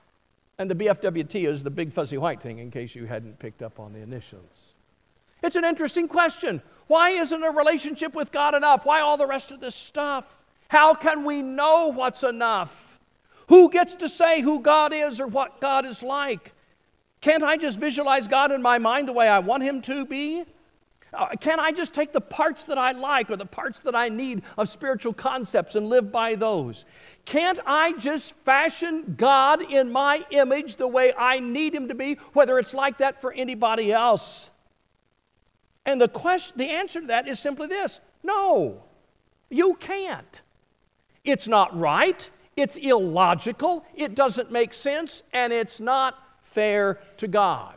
And 0.58 0.70
the 0.70 0.76
BFWT 0.76 1.48
is 1.48 1.64
the 1.64 1.72
big 1.72 1.94
fuzzy 1.94 2.18
white 2.18 2.42
thing, 2.42 2.60
in 2.60 2.70
case 2.70 2.94
you 2.94 3.06
hadn't 3.06 3.40
picked 3.40 3.62
up 3.62 3.80
on 3.80 3.94
the 3.94 4.00
initials. 4.00 4.74
It's 5.42 5.56
an 5.56 5.64
interesting 5.64 6.10
question. 6.10 6.62
Why 6.88 7.12
isn't 7.12 7.44
a 7.44 7.52
relationship 7.52 8.14
with 8.14 8.32
God 8.32 8.56
enough? 8.56 8.86
Why 8.86 9.00
all 9.00 9.16
the 9.16 9.28
rest 9.28 9.52
of 9.52 9.62
this 9.62 9.76
stuff? 9.76 10.44
How 10.68 10.94
can 10.94 11.24
we 11.24 11.42
know 11.42 11.92
what's 11.94 12.24
enough? 12.24 12.89
Who 13.50 13.70
gets 13.70 13.96
to 13.96 14.08
say 14.08 14.42
who 14.42 14.62
God 14.62 14.94
is 14.94 15.20
or 15.20 15.28
what 15.28 15.60
God 15.60 15.86
is 15.86 16.02
like? 16.04 16.54
Can't 17.20 17.44
I 17.44 17.58
just 17.58 17.80
visualize 17.80 18.28
God 18.28 18.52
in 18.52 18.62
my 18.62 18.78
mind 18.78 19.08
the 19.08 19.14
way 19.14 19.28
I 19.28 19.40
want 19.40 19.64
Him 19.64 19.82
to 19.84 20.06
be? 20.06 20.44
Uh, 21.12 21.30
can't 21.42 21.60
I 21.60 21.72
just 21.72 21.94
take 21.96 22.14
the 22.14 22.22
parts 22.22 22.66
that 22.66 22.78
I 22.78 22.92
like 22.92 23.32
or 23.32 23.36
the 23.36 23.46
parts 23.46 23.80
that 23.82 23.96
I 23.96 24.10
need 24.10 24.44
of 24.56 24.70
spiritual 24.70 25.14
concepts 25.14 25.74
and 25.74 25.90
live 25.90 26.12
by 26.12 26.36
those? 26.36 26.86
Can't 27.26 27.60
I 27.66 27.94
just 27.94 28.36
fashion 28.36 29.16
God 29.18 29.64
in 29.64 29.92
my 29.92 30.24
image 30.30 30.76
the 30.76 30.88
way 30.88 31.12
I 31.18 31.40
need 31.40 31.74
Him 31.74 31.88
to 31.88 31.96
be, 31.96 32.20
whether 32.34 32.60
it's 32.60 32.76
like 32.76 33.00
that 33.00 33.20
for 33.20 33.34
anybody 33.34 33.92
else? 33.92 34.52
And 35.88 36.00
the, 36.00 36.08
question, 36.08 36.60
the 36.60 36.70
answer 36.70 37.02
to 37.02 37.08
that 37.08 37.28
is 37.28 37.40
simply 37.40 37.66
this 37.66 38.00
no, 38.24 38.84
you 39.50 39.74
can't. 39.74 40.44
It's 41.24 41.48
not 41.48 41.76
right, 41.78 42.30
it's 42.60 42.78
illogical, 42.78 43.86
it 43.96 44.16
doesn't 44.16 44.52
make 44.52 44.74
sense, 44.74 45.24
and 45.34 45.52
it's 45.52 45.80
not 45.80 46.18
fair 46.42 47.00
to 47.18 47.28
God. 47.28 47.76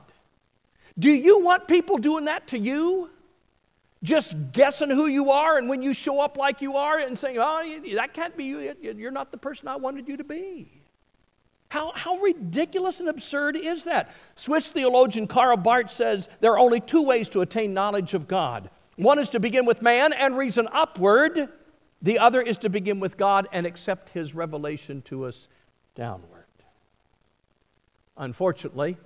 Do 0.99 1.11
you 1.11 1.41
want 1.41 1.69
people 1.69 1.99
doing 1.99 2.27
that 2.27 2.49
to 2.49 2.59
you? 2.59 3.11
Just 4.03 4.37
guessing 4.53 4.91
who 4.91 5.07
you 5.07 5.31
are, 5.31 5.59
and 5.59 5.69
when 5.69 5.81
you 5.81 5.95
show 5.95 6.21
up 6.21 6.37
like 6.37 6.61
you 6.61 6.77
are 6.77 6.99
and 6.99 7.17
saying, 7.19 7.39
Oh, 7.39 7.81
that 7.95 8.13
can't 8.13 8.37
be 8.37 8.45
you, 8.45 8.75
you're 8.81 9.13
not 9.13 9.31
the 9.31 9.39
person 9.39 9.69
I 9.69 9.77
wanted 9.77 10.09
you 10.09 10.17
to 10.17 10.25
be. 10.25 10.83
How, 11.69 11.93
how 11.95 12.17
ridiculous 12.17 13.01
and 13.01 13.09
absurd 13.09 13.57
is 13.57 13.85
that? 13.85 14.11
Swiss 14.35 14.73
theologian 14.73 15.27
Karl 15.27 15.57
Barth 15.57 15.91
says 15.91 16.29
there 16.41 16.53
are 16.53 16.59
only 16.59 16.81
two 16.81 17.03
ways 17.03 17.31
to 17.31 17.41
attain 17.41 17.73
knowledge 17.73 18.13
of 18.13 18.29
God. 18.29 18.69
One 18.97 19.19
is 19.19 19.31
to 19.31 19.41
begin 19.41 19.65
with 19.65 19.81
man 19.81 20.13
and 20.13 20.37
reason 20.37 20.69
upward, 20.71 21.49
the 22.03 22.19
other 22.19 22.43
is 22.43 22.59
to 22.59 22.69
begin 22.69 23.01
with 23.01 23.17
God 23.17 23.49
and 23.53 23.65
accept 23.65 24.11
his 24.11 24.35
revelation 24.35 25.03
to 25.03 25.25
us 25.25 25.49
downward. 25.95 26.47
Unfortunately, 28.17 28.97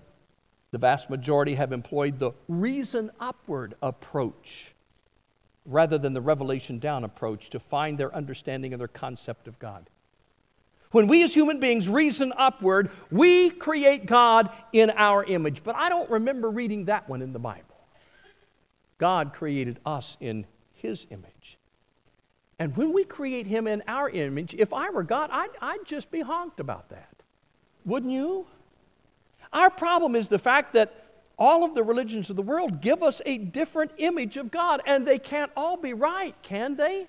the 0.71 0.79
vast 0.79 1.11
majority 1.11 1.55
have 1.55 1.73
employed 1.73 2.19
the 2.19 2.33
reason 2.49 3.11
upward 3.21 3.75
approach 3.83 4.75
rather 5.65 5.99
than 5.99 6.13
the 6.13 6.21
revelation 6.21 6.79
down 6.79 7.05
approach 7.05 7.51
to 7.51 7.59
find 7.59 7.99
their 7.99 8.15
understanding 8.15 8.73
of 8.73 8.79
their 8.79 8.89
concept 8.89 9.49
of 9.49 9.59
God. 9.59 9.89
When 10.93 11.09
we 11.09 11.23
as 11.23 11.35
human 11.35 11.61
beings 11.61 11.89
reason 11.89 12.33
upward, 12.37 12.91
we 13.11 13.51
create 13.51 14.07
God 14.07 14.51
in 14.73 14.91
our 14.91 15.25
image. 15.25 15.63
But 15.65 15.75
I 15.77 15.89
don't 15.89 16.09
remember 16.09 16.49
reading 16.49 16.87
that 16.87 17.09
one 17.09 17.23
in 17.23 17.33
the 17.33 17.39
Bible. 17.39 17.63
God 18.99 19.33
created 19.33 19.79
us 19.85 20.17
in 20.21 20.47
His 20.75 21.07
image. 21.11 21.59
And 22.59 22.77
when 22.77 22.93
we 22.93 23.05
create 23.05 23.47
Him 23.47 23.67
in 23.67 23.83
our 23.87 24.09
image, 24.09 24.55
if 24.55 24.73
I 24.73 24.91
were 24.91 25.03
God, 25.03 25.31
I'd, 25.33 25.51
I'd 25.61 25.85
just 25.85 26.11
be 26.11 26.21
honked 26.21 26.61
about 26.61 26.89
that. 26.89 27.23
Wouldn't 27.85 28.13
you? 28.13 28.47
Our 29.53 29.71
problem 29.71 30.17
is 30.17 30.29
the 30.29 30.39
fact 30.39 30.73
that 30.73 31.05
all 31.39 31.65
of 31.65 31.75
the 31.75 31.83
religions 31.83 32.31
of 32.31 32.37
the 32.37 32.43
world 32.43 32.81
give 32.81 33.03
us 33.03 33.21
a 33.27 33.37
different 33.37 33.93
image 33.99 34.37
of 34.37 34.51
God, 34.51 34.81
and 34.87 35.07
they 35.07 35.19
can't 35.19 35.53
all 35.55 35.77
be 35.77 35.93
right, 35.93 36.35
can 36.43 36.77
they? 36.77 37.07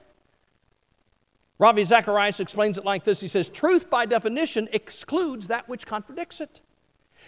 Ravi 1.60 1.84
Zacharias 1.84 2.40
explains 2.40 2.78
it 2.78 2.86
like 2.86 3.04
this 3.04 3.20
He 3.22 3.28
says, 3.28 3.50
Truth 3.50 3.90
by 3.90 4.06
definition 4.06 4.68
excludes 4.74 5.48
that 5.48 5.68
which 5.70 5.86
contradicts 5.86 6.42
it. 6.42 6.62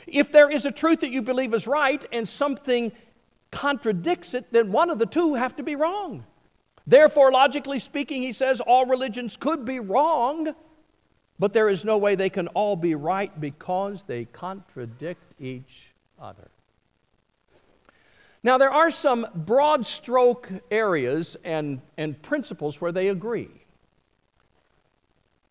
If 0.08 0.32
there 0.32 0.50
is 0.50 0.66
a 0.66 0.72
truth 0.72 1.02
that 1.02 1.12
you 1.12 1.22
believe 1.22 1.54
is 1.54 1.68
right 1.68 2.04
and 2.12 2.28
something 2.28 2.92
contradicts 3.52 4.34
it, 4.34 4.52
then 4.52 4.72
one 4.72 4.90
of 4.90 5.00
the 5.00 5.06
two 5.06 5.36
have 5.36 5.56
to 5.56 5.64
be 5.64 5.76
wrong. 5.76 6.26
Therefore, 6.90 7.32
logically 7.32 7.78
speaking, 7.78 8.24
he 8.24 8.32
says 8.32 8.62
all 8.62 8.88
religions 8.88 9.38
could 9.38 9.64
be 9.64 9.80
wrong, 9.80 10.56
but 11.38 11.54
there 11.54 11.70
is 11.70 11.86
no 11.86 12.00
way 12.00 12.16
they 12.16 12.32
can 12.32 12.48
all 12.48 12.76
be 12.76 12.96
right 12.96 13.40
because 13.40 14.02
they 14.02 14.26
contradict 14.26 15.22
each 15.40 15.94
other. 16.20 16.50
Now, 18.42 18.58
there 18.58 18.72
are 18.72 18.90
some 18.90 19.28
broad 19.36 19.86
stroke 19.86 20.50
areas 20.72 21.38
and, 21.44 21.80
and 21.96 22.20
principles 22.24 22.82
where 22.82 22.92
they 22.92 23.10
agree. 23.10 23.52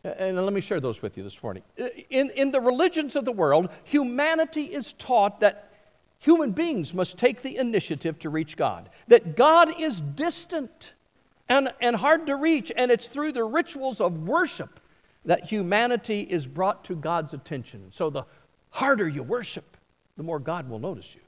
And 0.03 0.35
let 0.35 0.51
me 0.51 0.59
share 0.59 0.81
those 0.81 1.01
with 1.01 1.17
you 1.17 1.23
this 1.23 1.41
morning. 1.41 1.63
In, 2.09 2.31
in 2.31 2.51
the 2.51 2.59
religions 2.59 3.15
of 3.15 3.23
the 3.23 3.31
world, 3.31 3.69
humanity 3.85 4.63
is 4.63 4.91
taught 4.91 5.39
that 5.39 5.71
human 6.17 6.51
beings 6.51 6.93
must 6.93 7.17
take 7.17 7.43
the 7.43 7.55
initiative 7.55 8.19
to 8.19 8.29
reach 8.29 8.57
God, 8.57 8.89
that 9.07 9.37
God 9.37 9.79
is 9.79 10.01
distant 10.01 10.95
and, 11.49 11.73
and 11.81 11.95
hard 11.95 12.27
to 12.27 12.35
reach, 12.35 12.71
and 12.75 12.91
it's 12.91 13.07
through 13.07 13.33
the 13.33 13.43
rituals 13.43 13.99
of 13.99 14.27
worship 14.27 14.79
that 15.25 15.45
humanity 15.45 16.21
is 16.21 16.47
brought 16.47 16.83
to 16.85 16.95
God's 16.95 17.33
attention. 17.33 17.91
So 17.91 18.09
the 18.09 18.25
harder 18.69 19.07
you 19.07 19.23
worship, 19.23 19.77
the 20.15 20.23
more 20.23 20.39
God 20.39 20.69
will 20.69 20.79
notice 20.79 21.15
you. 21.15 21.21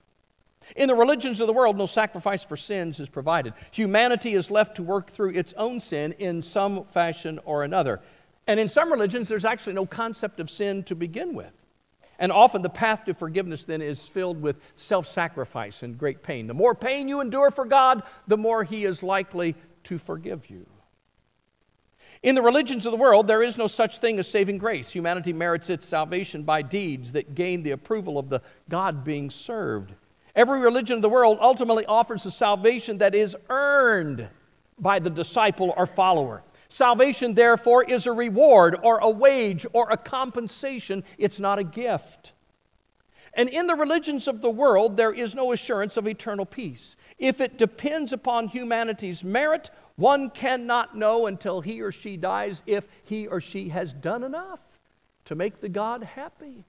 In 0.76 0.88
the 0.88 0.96
religions 0.96 1.42
of 1.42 1.48
the 1.48 1.54
world, 1.54 1.78
no 1.78 1.88
sacrifice 1.88 2.44
for 2.44 2.56
sins 2.56 3.00
is 3.00 3.10
provided. 3.10 3.54
Humanity 3.72 4.34
is 4.34 4.52
left 4.52 4.76
to 4.76 4.84
work 4.84 5.10
through 5.10 5.32
its 5.32 5.54
own 5.54 5.80
sin 5.80 6.14
in 6.20 6.42
some 6.42 6.86
fashion 6.86 7.40
or 7.46 7.64
another. 7.64 8.00
And 8.48 8.60
in 8.60 8.70
some 8.70 8.92
religions, 8.92 9.28
there's 9.28 9.46
actually 9.46 9.74
no 9.74 9.88
concept 9.88 10.40
of 10.40 10.50
sin 10.50 10.84
to 10.84 10.96
begin 10.96 11.34
with. 11.34 11.52
And 12.20 12.32
often 12.32 12.62
the 12.62 12.70
path 12.70 13.06
to 13.06 13.16
forgiveness 13.16 13.66
then 13.66 13.82
is 13.82 14.08
filled 14.08 14.40
with 14.40 14.58
self 14.76 15.08
sacrifice 15.08 15.82
and 15.82 15.98
great 15.98 16.22
pain. 16.22 16.46
The 16.46 16.54
more 16.54 16.76
pain 16.76 17.08
you 17.08 17.20
endure 17.20 17.50
for 17.50 17.66
God, 17.66 18.04
the 18.28 18.38
more 18.38 18.64
He 18.64 18.86
is 18.86 19.02
likely 19.02 19.56
to 19.84 19.98
forgive 19.98 20.50
you. 20.50 20.66
In 22.24 22.36
the 22.36 22.42
religions 22.42 22.86
of 22.86 22.92
the 22.92 22.98
world, 22.98 23.28
there 23.28 23.42
is 23.42 23.58
no 23.58 23.68
such 23.68 23.98
thing 23.98 24.20
as 24.20 24.28
saving 24.28 24.60
grace. 24.60 24.92
Humanity 24.92 25.34
merits 25.34 25.70
its 25.70 25.86
salvation 25.86 26.44
by 26.44 26.62
deeds 26.62 27.14
that 27.14 27.34
gain 27.34 27.64
the 27.64 27.72
approval 27.72 28.20
of 28.20 28.30
the 28.30 28.42
God 28.70 29.04
being 29.04 29.30
served. 29.30 29.94
Every 30.36 30.60
religion 30.60 30.98
of 30.98 31.02
the 31.02 31.10
world 31.10 31.40
ultimately 31.42 31.86
offers 31.86 32.26
a 32.26 32.32
salvation 32.32 33.00
that 33.00 33.16
is 33.16 33.36
earned 33.50 34.28
by 34.78 35.00
the 35.00 35.10
disciple 35.10 35.74
or 35.76 35.86
follower. 35.86 36.44
Salvation, 36.70 37.34
therefore, 37.34 37.84
is 37.84 38.08
a 38.08 38.12
reward 38.12 38.78
or 38.84 39.00
a 39.00 39.10
wage 39.10 39.66
or 39.74 39.90
a 39.90 39.98
compensation, 39.98 41.04
it's 41.18 41.40
not 41.40 41.60
a 41.60 41.64
gift. 41.64 42.34
And 43.34 43.48
in 43.48 43.68
the 43.68 43.76
religions 43.76 44.28
of 44.28 44.42
the 44.42 44.50
world, 44.50 44.98
there 44.98 45.14
is 45.14 45.34
no 45.34 45.54
assurance 45.54 45.96
of 45.96 46.08
eternal 46.08 46.46
peace. 46.46 46.98
If 47.18 47.40
it 47.40 47.58
depends 47.58 48.12
upon 48.12 48.50
humanity's 48.50 49.24
merit, 49.24 49.72
one 49.96 50.30
cannot 50.30 50.98
know 50.98 51.28
until 51.28 51.62
he 51.62 51.82
or 51.82 51.92
she 51.92 52.18
dies 52.18 52.62
if 52.66 52.88
he 53.04 53.28
or 53.28 53.40
she 53.40 53.70
has 53.70 53.94
done 53.94 54.24
enough 54.24 54.80
to 55.26 55.36
make 55.36 55.62
the 55.62 55.70
God 55.70 56.04
happy 56.04 56.66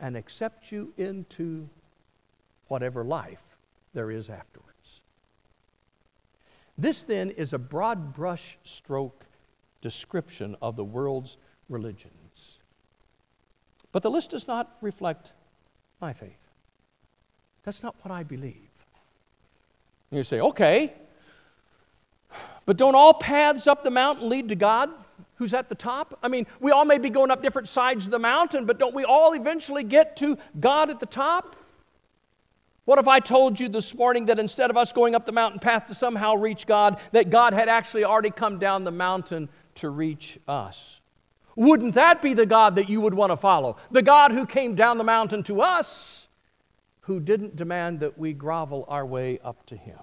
and 0.00 0.16
accept 0.16 0.72
you 0.72 0.92
into 0.96 1.68
whatever 2.66 3.04
life 3.04 3.44
there 3.94 4.10
is 4.10 4.28
afterwards. 4.28 5.02
This 6.76 7.04
then 7.04 7.30
is 7.30 7.52
a 7.52 7.58
broad 7.58 8.12
brush 8.12 8.58
stroke 8.64 9.24
description 9.80 10.56
of 10.60 10.74
the 10.74 10.84
world's 10.84 11.36
religions. 11.68 12.58
But 13.92 14.02
the 14.02 14.10
list 14.10 14.30
does 14.30 14.48
not 14.48 14.78
reflect 14.80 15.34
my 16.02 16.12
faith. 16.12 16.36
That's 17.62 17.82
not 17.82 17.94
what 18.02 18.12
I 18.12 18.24
believe. 18.24 18.68
And 20.10 20.18
you 20.18 20.24
say, 20.24 20.40
okay, 20.40 20.92
but 22.66 22.76
don't 22.76 22.94
all 22.94 23.14
paths 23.14 23.66
up 23.66 23.82
the 23.84 23.90
mountain 23.90 24.28
lead 24.28 24.48
to 24.50 24.56
God 24.56 24.90
who's 25.42 25.54
at 25.54 25.68
the 25.68 25.74
top? 25.74 26.16
I 26.22 26.28
mean, 26.28 26.46
we 26.60 26.70
all 26.70 26.84
may 26.84 26.98
be 26.98 27.10
going 27.10 27.32
up 27.32 27.42
different 27.42 27.68
sides 27.68 28.04
of 28.04 28.12
the 28.12 28.18
mountain, 28.18 28.64
but 28.64 28.78
don't 28.78 28.94
we 28.94 29.04
all 29.04 29.32
eventually 29.32 29.82
get 29.82 30.16
to 30.18 30.38
God 30.60 30.88
at 30.88 31.00
the 31.00 31.06
top? 31.06 31.56
What 32.84 32.98
if 33.00 33.08
I 33.08 33.18
told 33.18 33.58
you 33.58 33.68
this 33.68 33.94
morning 33.94 34.26
that 34.26 34.38
instead 34.38 34.70
of 34.70 34.76
us 34.76 34.92
going 34.92 35.16
up 35.16 35.24
the 35.24 35.32
mountain 35.32 35.58
path 35.58 35.88
to 35.88 35.94
somehow 35.94 36.34
reach 36.34 36.66
God, 36.66 37.00
that 37.10 37.30
God 37.30 37.54
had 37.54 37.68
actually 37.68 38.04
already 38.04 38.30
come 38.30 38.60
down 38.60 38.84
the 38.84 38.92
mountain 38.92 39.48
to 39.76 39.90
reach 39.90 40.38
us? 40.46 41.00
Wouldn't 41.56 41.94
that 41.94 42.22
be 42.22 42.34
the 42.34 42.46
God 42.46 42.76
that 42.76 42.88
you 42.88 43.00
would 43.00 43.14
want 43.14 43.30
to 43.30 43.36
follow? 43.36 43.76
The 43.90 44.02
God 44.02 44.32
who 44.32 44.46
came 44.46 44.74
down 44.74 44.98
the 44.98 45.04
mountain 45.04 45.42
to 45.44 45.60
us, 45.60 46.28
who 47.02 47.20
didn't 47.20 47.56
demand 47.56 48.00
that 48.00 48.18
we 48.18 48.32
grovel 48.32 48.84
our 48.88 49.04
way 49.04 49.38
up 49.44 49.66
to 49.66 49.76
Him. 49.76 49.98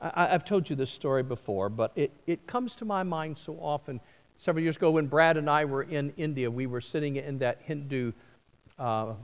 I, 0.00 0.26
have 0.26 0.44
told 0.44 0.70
you 0.70 0.76
this 0.76 0.90
story 0.90 1.22
before, 1.22 1.68
but 1.68 1.92
it, 1.96 2.12
it 2.26 2.46
comes 2.46 2.76
to 2.76 2.84
my 2.84 3.02
mind 3.02 3.36
so 3.36 3.54
often. 3.54 4.00
Several 4.36 4.62
years 4.62 4.76
ago, 4.76 4.92
when 4.92 5.06
Brad 5.06 5.36
and 5.36 5.50
I 5.50 5.64
were 5.64 5.82
in 5.82 6.12
India, 6.16 6.48
we 6.48 6.66
were 6.66 6.80
sitting 6.80 7.16
in 7.16 7.38
that 7.38 7.58
Hindu 7.62 8.12
uh, 8.78 9.14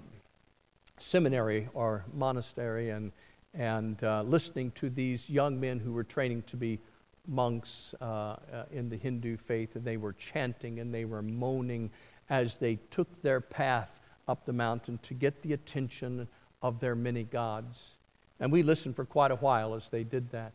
seminary 0.99 1.69
or 1.75 2.05
monastery 2.13 2.91
and, 2.91 3.13
and 3.55 4.03
uh, 4.03 4.23
listening 4.23 4.73
to 4.73 4.91
these 4.91 5.31
young 5.31 5.61
men 5.61 5.79
who 5.79 5.93
were 5.93 6.03
training 6.03 6.43
to 6.43 6.57
be 6.57 6.81
monks 7.27 7.95
uh, 8.01 8.05
uh, 8.05 8.37
in 8.71 8.89
the 8.89 8.97
Hindu 8.97 9.37
faith, 9.37 9.77
and 9.77 9.85
they 9.85 9.97
were 9.97 10.13
chanting 10.13 10.81
and 10.81 10.93
they 10.93 11.05
were 11.05 11.23
moaning 11.23 11.91
as 12.31 12.57
they 12.57 12.77
took 12.91 13.23
their 13.23 13.41
path 13.41 14.01
up 14.29 14.45
the 14.47 14.53
mountain 14.53 14.99
to 15.03 15.15
get 15.15 15.43
the 15.43 15.53
attention 15.53 16.29
of 16.63 16.81
their 16.81 16.95
many 16.95 17.25
gods. 17.25 17.97
And 18.41 18.51
we 18.51 18.63
listened 18.63 18.97
for 18.97 19.05
quite 19.05 19.31
a 19.31 19.37
while 19.37 19.75
as 19.75 19.89
they 19.91 20.05
did 20.05 20.31
that. 20.31 20.53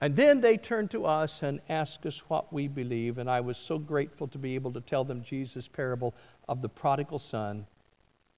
And 0.00 0.14
then 0.14 0.40
they 0.40 0.56
turned 0.56 0.92
to 0.92 1.06
us 1.06 1.42
and 1.42 1.60
asked 1.68 2.06
us 2.06 2.22
what 2.28 2.52
we 2.52 2.68
believe, 2.68 3.18
and 3.18 3.28
I 3.28 3.40
was 3.40 3.56
so 3.56 3.78
grateful 3.78 4.28
to 4.28 4.38
be 4.38 4.54
able 4.54 4.72
to 4.72 4.80
tell 4.80 5.02
them 5.02 5.24
Jesus' 5.24 5.66
parable 5.66 6.14
of 6.48 6.62
the 6.62 6.68
prodigal 6.68 7.18
son 7.18 7.66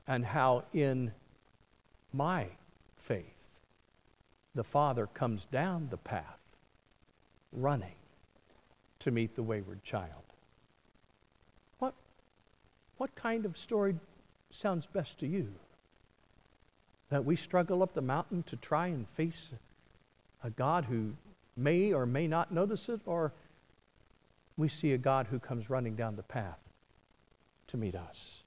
and 0.07 0.25
how 0.25 0.65
in 0.73 1.13
my 2.15 2.47
faith 2.97 3.61
the 4.55 4.65
Father 4.65 5.07
comes 5.07 5.45
down 5.45 5.89
the 5.91 5.99
path 5.99 6.40
running 7.52 7.95
to 9.00 9.11
meet 9.11 9.35
the 9.35 9.42
wayward 9.42 9.83
child. 9.83 10.23
What, 11.78 11.95
what 12.97 13.14
kind 13.14 13.45
of 13.45 13.57
story 13.57 13.97
sounds 14.50 14.87
best 14.87 15.19
to 15.21 15.26
you? 15.26 15.52
That 17.09 17.25
we 17.25 17.37
struggle 17.37 17.83
up 17.83 17.95
the 17.95 18.02
mountain 18.02 18.42
to 18.45 18.57
try 18.57 18.87
and 18.87 19.09
face 19.09 19.52
a 20.45 20.50
God 20.50 20.87
who 20.87 21.14
may 21.57 21.92
or 21.92 22.07
may 22.07 22.26
not 22.26 22.52
notice 22.52 22.88
it, 22.88 23.00
or 23.04 23.33
we 24.57 24.69
see 24.69 24.92
a 24.92 24.99
God 24.99 25.28
who 25.30 25.38
comes 25.38 25.69
running 25.69 25.97
down 25.97 26.16
the 26.16 26.23
path 26.23 26.59
to 27.66 27.76
meet 27.76 27.95
us. 27.95 28.40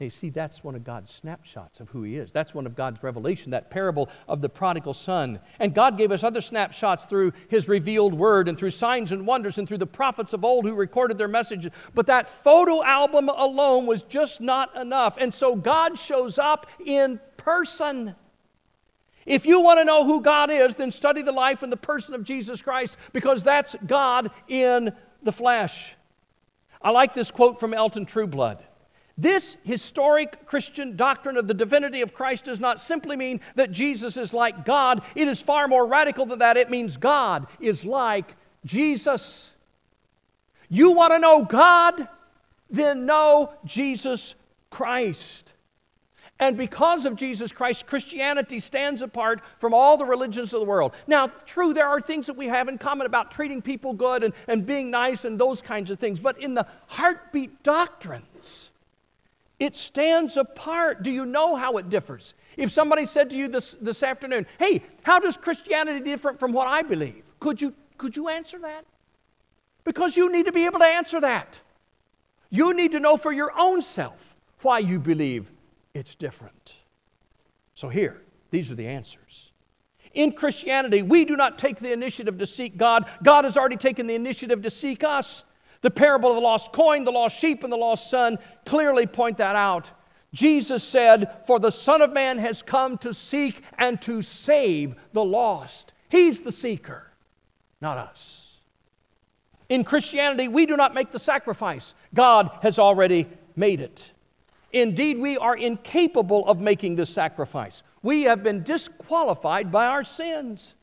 Now, 0.00 0.04
you 0.04 0.10
see, 0.10 0.30
that's 0.30 0.64
one 0.64 0.74
of 0.74 0.82
God's 0.82 1.10
snapshots 1.10 1.78
of 1.78 1.90
who 1.90 2.04
He 2.04 2.16
is. 2.16 2.32
That's 2.32 2.54
one 2.54 2.64
of 2.64 2.74
God's 2.74 3.02
revelation, 3.02 3.50
that 3.50 3.70
parable 3.70 4.08
of 4.26 4.40
the 4.40 4.48
prodigal 4.48 4.94
son. 4.94 5.40
And 5.58 5.74
God 5.74 5.98
gave 5.98 6.10
us 6.10 6.24
other 6.24 6.40
snapshots 6.40 7.04
through 7.04 7.34
His 7.48 7.68
revealed 7.68 8.14
word 8.14 8.48
and 8.48 8.56
through 8.56 8.70
signs 8.70 9.12
and 9.12 9.26
wonders 9.26 9.58
and 9.58 9.68
through 9.68 9.76
the 9.76 9.86
prophets 9.86 10.32
of 10.32 10.42
old 10.42 10.64
who 10.64 10.72
recorded 10.72 11.18
their 11.18 11.28
messages. 11.28 11.70
But 11.94 12.06
that 12.06 12.28
photo 12.28 12.82
album 12.82 13.28
alone 13.28 13.84
was 13.84 14.02
just 14.04 14.40
not 14.40 14.74
enough. 14.74 15.18
And 15.18 15.34
so 15.34 15.54
God 15.54 15.98
shows 15.98 16.38
up 16.38 16.66
in 16.82 17.20
person. 17.36 18.14
If 19.26 19.44
you 19.44 19.60
want 19.60 19.80
to 19.80 19.84
know 19.84 20.06
who 20.06 20.22
God 20.22 20.50
is, 20.50 20.76
then 20.76 20.92
study 20.92 21.20
the 21.20 21.30
life 21.30 21.62
and 21.62 21.70
the 21.70 21.76
person 21.76 22.14
of 22.14 22.24
Jesus 22.24 22.62
Christ 22.62 22.96
because 23.12 23.44
that's 23.44 23.76
God 23.86 24.30
in 24.48 24.94
the 25.22 25.32
flesh. 25.32 25.94
I 26.80 26.88
like 26.88 27.12
this 27.12 27.30
quote 27.30 27.60
from 27.60 27.74
Elton 27.74 28.06
Trueblood. 28.06 28.64
This 29.20 29.58
historic 29.64 30.46
Christian 30.46 30.96
doctrine 30.96 31.36
of 31.36 31.46
the 31.46 31.52
divinity 31.52 32.00
of 32.00 32.14
Christ 32.14 32.46
does 32.46 32.58
not 32.58 32.78
simply 32.78 33.16
mean 33.16 33.42
that 33.54 33.70
Jesus 33.70 34.16
is 34.16 34.32
like 34.32 34.64
God. 34.64 35.02
It 35.14 35.28
is 35.28 35.42
far 35.42 35.68
more 35.68 35.86
radical 35.86 36.24
than 36.24 36.38
that. 36.38 36.56
It 36.56 36.70
means 36.70 36.96
God 36.96 37.46
is 37.60 37.84
like 37.84 38.34
Jesus. 38.64 39.54
You 40.70 40.92
want 40.92 41.12
to 41.12 41.18
know 41.18 41.44
God? 41.44 42.08
Then 42.70 43.04
know 43.04 43.52
Jesus 43.66 44.36
Christ. 44.70 45.52
And 46.38 46.56
because 46.56 47.04
of 47.04 47.14
Jesus 47.14 47.52
Christ, 47.52 47.86
Christianity 47.86 48.58
stands 48.58 49.02
apart 49.02 49.42
from 49.58 49.74
all 49.74 49.98
the 49.98 50.06
religions 50.06 50.54
of 50.54 50.60
the 50.60 50.66
world. 50.66 50.94
Now, 51.06 51.26
true, 51.26 51.74
there 51.74 51.88
are 51.88 52.00
things 52.00 52.26
that 52.26 52.38
we 52.38 52.46
have 52.46 52.68
in 52.68 52.78
common 52.78 53.06
about 53.06 53.30
treating 53.30 53.60
people 53.60 53.92
good 53.92 54.24
and, 54.24 54.32
and 54.48 54.64
being 54.64 54.90
nice 54.90 55.26
and 55.26 55.38
those 55.38 55.60
kinds 55.60 55.90
of 55.90 55.98
things. 55.98 56.20
But 56.20 56.40
in 56.40 56.54
the 56.54 56.66
heartbeat 56.86 57.62
doctrines, 57.62 58.69
It 59.60 59.76
stands 59.76 60.38
apart. 60.38 61.02
Do 61.02 61.10
you 61.10 61.26
know 61.26 61.54
how 61.54 61.76
it 61.76 61.90
differs? 61.90 62.34
If 62.56 62.70
somebody 62.70 63.04
said 63.04 63.28
to 63.30 63.36
you 63.36 63.46
this, 63.46 63.76
this 63.76 64.02
afternoon, 64.02 64.46
hey, 64.58 64.82
how 65.02 65.20
does 65.20 65.36
Christianity 65.36 66.00
differ 66.00 66.32
from 66.32 66.52
what 66.52 66.66
I 66.66 66.82
believe? 66.82 67.30
Could 67.38 67.60
you, 67.60 67.74
could 67.98 68.16
you 68.16 68.28
answer 68.28 68.58
that? 68.60 68.86
Because 69.84 70.16
you 70.16 70.32
need 70.32 70.46
to 70.46 70.52
be 70.52 70.64
able 70.64 70.78
to 70.78 70.86
answer 70.86 71.20
that. 71.20 71.60
You 72.48 72.72
need 72.74 72.92
to 72.92 73.00
know 73.00 73.18
for 73.18 73.32
your 73.32 73.52
own 73.56 73.82
self 73.82 74.34
why 74.62 74.78
you 74.78 74.98
believe 74.98 75.52
it's 75.92 76.14
different. 76.14 76.80
So, 77.74 77.88
here, 77.88 78.22
these 78.50 78.70
are 78.72 78.74
the 78.74 78.86
answers. 78.86 79.52
In 80.14 80.32
Christianity, 80.32 81.02
we 81.02 81.24
do 81.24 81.36
not 81.36 81.58
take 81.58 81.76
the 81.78 81.92
initiative 81.92 82.38
to 82.38 82.46
seek 82.46 82.76
God, 82.76 83.08
God 83.22 83.44
has 83.44 83.56
already 83.56 83.76
taken 83.76 84.06
the 84.06 84.14
initiative 84.14 84.62
to 84.62 84.70
seek 84.70 85.04
us. 85.04 85.44
The 85.82 85.90
parable 85.90 86.30
of 86.30 86.36
the 86.36 86.42
lost 86.42 86.72
coin, 86.72 87.04
the 87.04 87.10
lost 87.10 87.38
sheep, 87.38 87.64
and 87.64 87.72
the 87.72 87.76
lost 87.76 88.10
son 88.10 88.38
clearly 88.66 89.06
point 89.06 89.38
that 89.38 89.56
out. 89.56 89.90
Jesus 90.32 90.84
said, 90.84 91.38
For 91.46 91.58
the 91.58 91.70
Son 91.70 92.02
of 92.02 92.12
Man 92.12 92.38
has 92.38 92.62
come 92.62 92.98
to 92.98 93.14
seek 93.14 93.62
and 93.78 94.00
to 94.02 94.22
save 94.22 94.94
the 95.12 95.24
lost. 95.24 95.92
He's 96.08 96.42
the 96.42 96.52
seeker, 96.52 97.10
not 97.80 97.98
us. 97.98 98.58
In 99.68 99.84
Christianity, 99.84 100.48
we 100.48 100.66
do 100.66 100.76
not 100.76 100.94
make 100.94 101.12
the 101.12 101.18
sacrifice, 101.18 101.94
God 102.12 102.50
has 102.62 102.78
already 102.78 103.28
made 103.56 103.80
it. 103.80 104.12
Indeed, 104.72 105.18
we 105.18 105.36
are 105.38 105.56
incapable 105.56 106.46
of 106.46 106.60
making 106.60 106.96
this 106.96 107.10
sacrifice. 107.10 107.82
We 108.02 108.22
have 108.24 108.42
been 108.42 108.62
disqualified 108.62 109.72
by 109.72 109.86
our 109.86 110.04
sins. 110.04 110.74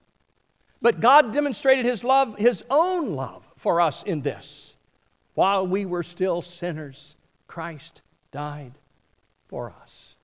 But 0.82 1.00
God 1.00 1.34
demonstrated 1.34 1.86
His 1.86 2.04
love, 2.04 2.38
His 2.38 2.64
own 2.70 3.12
love 3.12 3.48
for 3.56 3.82
us 3.82 4.04
in 4.04 4.22
this. 4.22 4.77
While 5.38 5.68
we 5.68 5.86
were 5.86 6.02
still 6.02 6.42
sinners, 6.42 7.16
Christ 7.46 8.02
died 8.32 8.74
for 9.46 9.72
us. 9.84 10.16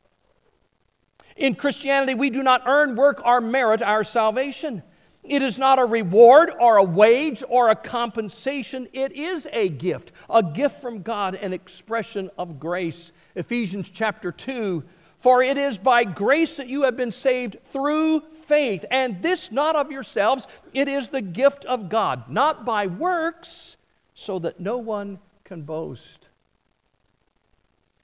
In 1.36 1.54
Christianity, 1.54 2.16
we 2.16 2.32
do 2.32 2.42
not 2.42 2.64
earn, 2.66 2.96
work, 2.96 3.24
or 3.24 3.40
merit 3.40 3.84
our 3.84 4.04
salvation. 4.04 4.82
It 5.24 5.44
is 5.44 5.60
not 5.60 5.78
a 5.78 5.86
reward 5.86 6.52
or 6.60 6.78
a 6.78 6.84
wage 6.84 7.44
or 7.48 7.70
a 7.70 7.76
compensation. 7.76 8.88
It 8.92 9.12
is 9.12 9.48
a 9.54 9.70
gift, 9.70 10.14
a 10.32 10.42
gift 10.42 10.82
from 10.82 11.04
God, 11.04 11.36
an 11.36 11.54
expression 11.54 12.32
of 12.36 12.60
grace. 12.60 13.12
Ephesians 13.36 13.92
chapter 13.92 14.32
2 14.32 14.84
For 15.20 15.44
it 15.44 15.60
is 15.60 15.78
by 15.78 16.06
grace 16.06 16.58
that 16.58 16.70
you 16.70 16.82
have 16.86 16.98
been 16.98 17.12
saved 17.12 17.58
through 17.66 18.22
faith, 18.32 18.84
and 18.90 19.22
this 19.22 19.52
not 19.52 19.76
of 19.76 19.92
yourselves, 19.92 20.48
it 20.74 20.88
is 20.88 21.10
the 21.10 21.22
gift 21.22 21.66
of 21.66 21.88
God, 21.88 22.32
not 22.32 22.66
by 22.66 22.88
works, 22.88 23.78
so 24.24 24.40
that 24.40 24.60
no 24.60 24.78
one 24.78 25.20
can 25.44 25.64
boast. 25.64 26.30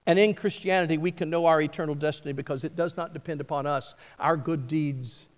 And 0.06 0.20
in 0.20 0.34
Christianity, 0.34 0.98
we 0.98 1.12
can 1.12 1.30
know 1.30 1.46
our 1.46 1.62
eternal 1.62 1.96
destiny 1.96 2.34
because 2.34 2.64
it 2.64 2.76
does 2.76 2.98
not 2.98 3.14
depend 3.14 3.42
upon 3.42 3.66
us, 3.66 3.96
our 4.20 4.36
good 4.36 4.68
deeds, 4.68 5.30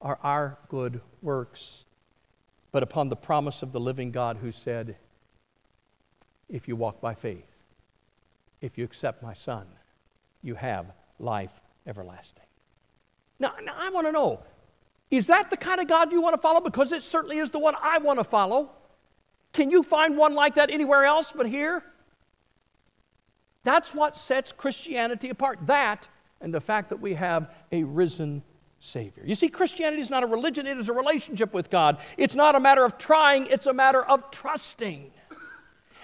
or 0.00 0.18
our 0.22 0.58
good 0.68 1.00
works, 1.22 1.84
but 2.72 2.82
upon 2.82 3.08
the 3.08 3.16
promise 3.16 3.62
of 3.62 3.72
the 3.72 3.80
living 3.80 4.10
God 4.10 4.36
who 4.36 4.50
said, 4.50 4.96
If 6.48 6.68
you 6.68 6.76
walk 6.76 7.00
by 7.00 7.14
faith, 7.14 7.62
if 8.60 8.78
you 8.78 8.84
accept 8.84 9.22
my 9.22 9.32
Son, 9.32 9.66
you 10.42 10.54
have 10.54 10.92
life 11.18 11.60
everlasting. 11.86 12.44
Now, 13.38 13.54
now 13.62 13.74
I 13.76 13.90
want 13.90 14.06
to 14.06 14.12
know 14.12 14.42
is 15.10 15.26
that 15.26 15.50
the 15.50 15.56
kind 15.56 15.80
of 15.80 15.88
God 15.88 16.12
you 16.12 16.20
want 16.20 16.36
to 16.36 16.40
follow? 16.40 16.60
Because 16.60 16.92
it 16.92 17.02
certainly 17.02 17.38
is 17.38 17.50
the 17.50 17.58
one 17.58 17.74
I 17.82 17.98
want 17.98 18.20
to 18.20 18.24
follow. 18.24 18.70
Can 19.52 19.70
you 19.70 19.82
find 19.82 20.16
one 20.16 20.34
like 20.34 20.54
that 20.54 20.70
anywhere 20.70 21.04
else 21.04 21.32
but 21.32 21.46
here? 21.46 21.82
That's 23.64 23.94
what 23.94 24.16
sets 24.16 24.52
Christianity 24.52 25.28
apart. 25.28 25.58
That 25.66 26.08
and 26.40 26.54
the 26.54 26.60
fact 26.60 26.88
that 26.88 27.00
we 27.00 27.14
have 27.14 27.52
a 27.72 27.84
risen 27.84 28.42
Savior. 28.80 29.22
You 29.26 29.34
see, 29.34 29.50
Christianity 29.50 30.00
is 30.00 30.08
not 30.08 30.22
a 30.22 30.26
religion, 30.26 30.66
it 30.66 30.78
is 30.78 30.88
a 30.88 30.94
relationship 30.94 31.52
with 31.52 31.68
God. 31.68 31.98
It's 32.16 32.34
not 32.34 32.54
a 32.54 32.60
matter 32.60 32.84
of 32.84 32.96
trying, 32.96 33.46
it's 33.46 33.66
a 33.66 33.74
matter 33.74 34.02
of 34.02 34.30
trusting. 34.30 35.10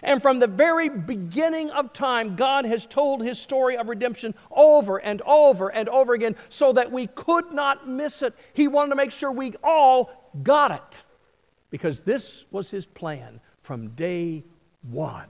And 0.03 0.21
from 0.21 0.41
the 0.41 0.47
very 0.47 0.91
beginning 0.91 1.71
of 1.71 1.95
time, 1.95 2.37
God 2.37 2.67
has 2.67 2.85
told 2.85 3.23
his 3.23 3.39
story 3.39 3.79
of 3.79 3.89
redemption 3.89 4.35
over 4.51 4.99
and 4.99 5.23
over 5.23 5.71
and 5.71 5.89
over 5.89 6.13
again 6.13 6.37
so 6.51 6.75
that 6.75 6.93
we 6.93 7.07
could 7.07 7.51
not 7.51 7.89
miss 7.89 8.21
it. 8.21 8.35
He 8.53 8.69
wanted 8.69 8.91
to 8.91 8.97
make 8.97 9.11
sure 9.11 9.33
we 9.33 9.55
all 9.65 10.31
got 10.43 10.71
it 10.71 11.03
because 11.77 12.01
this 12.01 12.47
was 12.51 12.71
his 12.71 12.87
plan 12.87 13.39
from 13.61 13.89
day 13.89 14.43
one. 14.89 15.27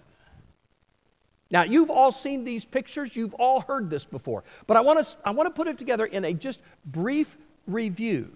Now, 1.51 1.65
you've 1.65 1.91
all 1.91 2.13
seen 2.13 2.45
these 2.45 2.65
pictures, 2.65 3.17
you've 3.17 3.35
all 3.35 3.63
heard 3.63 3.91
this 3.91 4.05
before, 4.05 4.45
but 4.69 4.77
I 4.77 4.81
want 4.81 5.05
to, 5.05 5.17
I 5.25 5.33
want 5.33 5.49
to 5.49 5.51
put 5.51 5.67
it 5.67 5.77
together 5.77 6.07
in 6.07 6.25
a 6.25 6.33
just 6.33 6.61
brief 6.85 7.37
review 7.67 8.31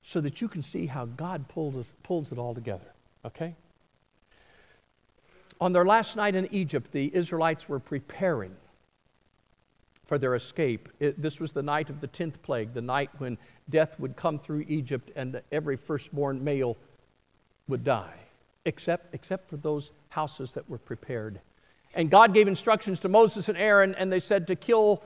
so 0.00 0.18
that 0.22 0.40
you 0.40 0.48
can 0.48 0.62
see 0.62 0.86
how 0.86 1.04
God 1.04 1.46
pulls, 1.46 1.92
pulls 2.02 2.32
it 2.32 2.38
all 2.38 2.54
together, 2.54 2.90
okay? 3.26 3.54
On 5.60 5.74
their 5.74 5.84
last 5.84 6.16
night 6.16 6.34
in 6.34 6.48
Egypt, 6.54 6.90
the 6.90 7.14
Israelites 7.14 7.68
were 7.68 7.80
preparing 7.80 8.56
for 10.06 10.16
their 10.16 10.34
escape. 10.34 10.88
It, 11.00 11.20
this 11.20 11.38
was 11.38 11.52
the 11.52 11.62
night 11.62 11.90
of 11.90 12.00
the 12.00 12.08
10th 12.08 12.40
plague, 12.40 12.72
the 12.72 12.80
night 12.80 13.10
when 13.18 13.36
death 13.68 14.00
would 14.00 14.16
come 14.16 14.38
through 14.38 14.64
Egypt 14.68 15.10
and 15.14 15.42
every 15.52 15.76
firstborn 15.76 16.42
male 16.42 16.78
would 17.68 17.84
die, 17.84 18.18
except, 18.64 19.14
except 19.14 19.48
for 19.48 19.56
those 19.56 19.92
houses 20.10 20.54
that 20.54 20.68
were 20.68 20.78
prepared 20.78 21.40
and 21.94 22.10
God 22.10 22.32
gave 22.34 22.48
instructions 22.48 23.00
to 23.00 23.08
Moses 23.08 23.48
and 23.48 23.58
Aaron, 23.58 23.94
and 23.96 24.12
they 24.12 24.20
said 24.20 24.46
to 24.46 24.56
kill 24.56 25.02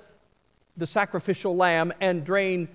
the 0.77 0.87
sacrificial 0.87 1.57
lamb 1.57 1.93
and 2.01 2.25
drain 2.25 2.69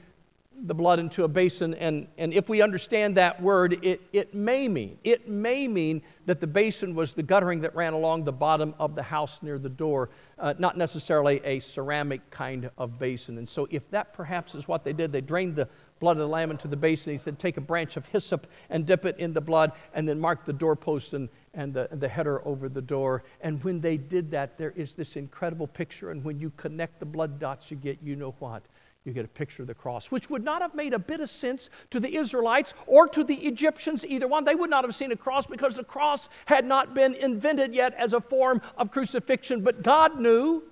the 0.64 0.74
blood 0.76 1.00
into 1.00 1.24
a 1.24 1.28
basin. 1.28 1.74
And, 1.76 2.08
and 2.18 2.34
if 2.34 2.50
we 2.50 2.62
understand 2.62 3.16
that 3.18 3.42
word, 3.42 3.84
it, 3.84 4.02
it 4.12 4.36
may 4.36 4.68
mean, 4.68 4.98
it 5.04 5.28
may 5.28 5.68
mean 5.68 6.02
that 6.26 6.40
the 6.40 6.48
basin 6.48 6.94
was 6.94 7.14
the 7.14 7.24
guttering 7.24 7.62
that 7.62 7.76
ran 7.76 7.94
along 7.94 8.26
the 8.26 8.34
bottom 8.34 8.76
of 8.78 8.96
the 8.96 9.02
house 9.02 9.42
near 9.42 9.58
the 9.58 9.70
door, 9.70 10.10
uh, 10.38 10.54
not 10.60 10.78
necessarily 10.78 11.42
a 11.44 11.60
ceramic 11.60 12.30
kind 12.30 12.70
of 12.78 13.00
basin. 13.00 13.38
And 13.38 13.48
so 13.48 13.68
if 13.72 13.90
that 13.92 14.14
perhaps 14.14 14.54
is 14.54 14.68
what 14.68 14.84
they 14.84 14.94
did, 14.94 15.12
they 15.12 15.22
drained 15.22 15.56
the 15.56 15.68
blood 16.02 16.18
of 16.18 16.22
the 16.22 16.28
lamb 16.28 16.52
into 16.52 16.68
the 16.68 16.76
basin. 16.76 17.14
He 17.14 17.18
said, 17.18 17.40
Take 17.40 17.56
a 17.56 17.62
branch 17.62 17.96
of 17.96 18.06
hyssop 18.08 18.48
and 18.70 18.86
dip 18.86 19.06
it 19.06 19.18
in 19.18 19.32
the 19.32 19.40
blood, 19.40 19.72
and 19.94 20.10
then 20.10 20.20
mark 20.20 20.44
the 20.44 20.52
doorpost 20.52 21.14
and, 21.14 21.30
and 21.54 21.74
the, 21.74 21.88
the 21.94 22.10
header 22.10 22.46
over 22.46 22.68
the 22.68 22.82
door. 22.82 23.24
And 23.40 23.64
when 23.64 23.80
they 23.80 23.96
did 23.96 24.32
that, 24.32 24.58
there 24.58 24.72
is 24.76 24.96
this 24.96 25.16
incredible 25.16 25.68
picture. 25.68 26.12
And 26.12 26.22
when 26.26 26.40
you 26.40 26.52
connect 26.58 27.00
the 27.00 27.06
blood 27.06 27.40
dots, 27.40 27.72
you 27.72 27.78
get, 27.78 28.00
you 28.04 28.18
know 28.18 28.36
what? 28.40 28.64
You 29.06 29.14
get 29.14 29.26
a 29.26 29.30
picture 29.30 29.64
of 29.64 29.68
the 29.68 29.74
cross, 29.74 30.12
which 30.12 30.30
would 30.30 30.44
not 30.44 30.62
have 30.62 30.76
made 30.76 30.94
a 30.94 31.00
bit 31.00 31.22
of 31.22 31.30
sense 31.30 31.70
to 31.92 32.00
the 32.00 32.16
Israelites 32.16 32.74
or 32.86 33.08
to 33.08 33.24
the 33.24 33.36
Egyptians, 33.36 34.06
either 34.06 34.28
one. 34.28 34.44
They 34.44 34.54
would 34.54 34.70
not 34.70 34.84
have 34.84 34.94
seen 34.94 35.12
a 35.12 35.16
cross 35.16 35.48
because 35.48 35.76
the 35.76 35.84
cross 35.84 36.30
had 36.46 36.66
not 36.66 36.94
been 36.94 37.16
invented 37.16 37.74
yet 37.74 37.96
as 37.96 38.14
a 38.14 38.22
form 38.22 38.62
of 38.78 38.92
crucifixion. 38.92 39.62
But 39.62 39.82
God 39.82 40.20
knew. 40.20 40.64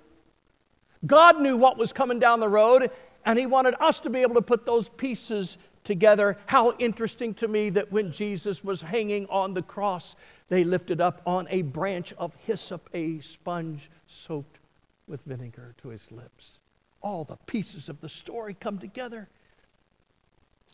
God 1.06 1.40
knew 1.40 1.56
what 1.56 1.78
was 1.78 1.92
coming 1.92 2.18
down 2.18 2.40
the 2.40 2.48
road, 2.48 2.90
and 3.24 3.38
He 3.38 3.46
wanted 3.46 3.74
us 3.80 4.00
to 4.00 4.10
be 4.10 4.20
able 4.20 4.34
to 4.34 4.42
put 4.42 4.66
those 4.66 4.88
pieces 4.88 5.58
together. 5.84 6.36
How 6.46 6.72
interesting 6.78 7.34
to 7.34 7.48
me 7.48 7.70
that 7.70 7.90
when 7.90 8.10
Jesus 8.10 8.62
was 8.62 8.80
hanging 8.80 9.26
on 9.26 9.54
the 9.54 9.62
cross, 9.62 10.16
they 10.48 10.64
lifted 10.64 11.00
up 11.00 11.22
on 11.26 11.46
a 11.50 11.62
branch 11.62 12.12
of 12.14 12.34
hyssop 12.36 12.88
a 12.92 13.20
sponge 13.20 13.90
soaked 14.06 14.60
with 15.06 15.20
vinegar 15.24 15.74
to 15.82 15.88
his 15.88 16.10
lips. 16.12 16.60
All 17.02 17.24
the 17.24 17.36
pieces 17.46 17.88
of 17.88 18.00
the 18.00 18.08
story 18.08 18.54
come 18.54 18.78
together. 18.78 19.28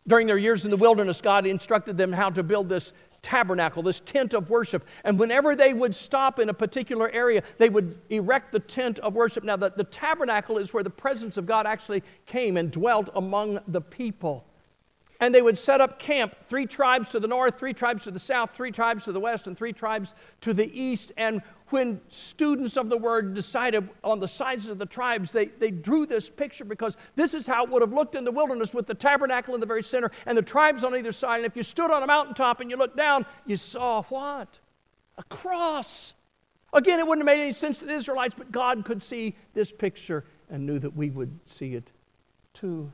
During 0.08 0.26
their 0.26 0.38
years 0.38 0.64
in 0.64 0.70
the 0.70 0.76
wilderness, 0.76 1.20
God 1.20 1.46
instructed 1.46 1.96
them 1.98 2.12
how 2.12 2.30
to 2.30 2.42
build 2.42 2.68
this 2.68 2.92
tabernacle, 3.26 3.82
this 3.82 3.98
tent 4.00 4.34
of 4.34 4.48
worship. 4.48 4.86
And 5.02 5.18
whenever 5.18 5.56
they 5.56 5.74
would 5.74 5.92
stop 5.92 6.38
in 6.38 6.48
a 6.48 6.54
particular 6.54 7.10
area, 7.10 7.42
they 7.58 7.68
would 7.68 7.98
erect 8.08 8.52
the 8.52 8.60
tent 8.60 9.00
of 9.00 9.14
worship. 9.14 9.42
Now, 9.42 9.56
the, 9.56 9.72
the 9.76 9.82
tabernacle 9.82 10.58
is 10.58 10.72
where 10.72 10.84
the 10.84 10.90
presence 10.90 11.36
of 11.36 11.44
God 11.44 11.66
actually 11.66 12.04
came 12.24 12.56
and 12.56 12.70
dwelt 12.70 13.10
among 13.16 13.58
the 13.66 13.80
people. 13.80 14.46
And 15.20 15.34
they 15.34 15.42
would 15.42 15.56
set 15.56 15.80
up 15.80 15.98
camp, 15.98 16.36
three 16.42 16.66
tribes 16.66 17.08
to 17.10 17.20
the 17.20 17.28
north, 17.28 17.58
three 17.58 17.72
tribes 17.72 18.04
to 18.04 18.10
the 18.10 18.18
south, 18.18 18.50
three 18.50 18.70
tribes 18.70 19.04
to 19.04 19.12
the 19.12 19.20
west, 19.20 19.46
and 19.46 19.56
three 19.56 19.72
tribes 19.72 20.14
to 20.42 20.52
the 20.52 20.70
east. 20.78 21.12
And 21.16 21.42
when 21.70 22.00
students 22.08 22.76
of 22.76 22.88
the 22.88 22.96
word 22.96 23.34
decided 23.34 23.88
on 24.04 24.20
the 24.20 24.28
sizes 24.28 24.70
of 24.70 24.78
the 24.78 24.86
tribes, 24.86 25.32
they, 25.32 25.46
they 25.46 25.70
drew 25.70 26.06
this 26.06 26.30
picture 26.30 26.64
because 26.64 26.96
this 27.16 27.34
is 27.34 27.46
how 27.46 27.64
it 27.64 27.70
would 27.70 27.82
have 27.82 27.92
looked 27.92 28.14
in 28.14 28.24
the 28.24 28.32
wilderness 28.32 28.72
with 28.72 28.86
the 28.86 28.94
tabernacle 28.94 29.54
in 29.54 29.60
the 29.60 29.66
very 29.66 29.82
center 29.82 30.10
and 30.26 30.36
the 30.36 30.42
tribes 30.42 30.84
on 30.84 30.94
either 30.94 31.12
side. 31.12 31.38
And 31.38 31.46
if 31.46 31.56
you 31.56 31.62
stood 31.62 31.90
on 31.90 32.02
a 32.02 32.06
mountaintop 32.06 32.60
and 32.60 32.70
you 32.70 32.76
looked 32.76 32.96
down, 32.96 33.26
you 33.46 33.56
saw 33.56 34.02
what? 34.04 34.60
A 35.18 35.24
cross. 35.24 36.14
Again, 36.72 37.00
it 37.00 37.06
wouldn't 37.06 37.26
have 37.26 37.36
made 37.36 37.42
any 37.42 37.52
sense 37.52 37.78
to 37.78 37.86
the 37.86 37.94
Israelites, 37.94 38.34
but 38.36 38.52
God 38.52 38.84
could 38.84 39.02
see 39.02 39.34
this 39.54 39.72
picture 39.72 40.24
and 40.50 40.66
knew 40.66 40.78
that 40.78 40.94
we 40.94 41.10
would 41.10 41.36
see 41.44 41.74
it 41.74 41.90
too. 42.52 42.92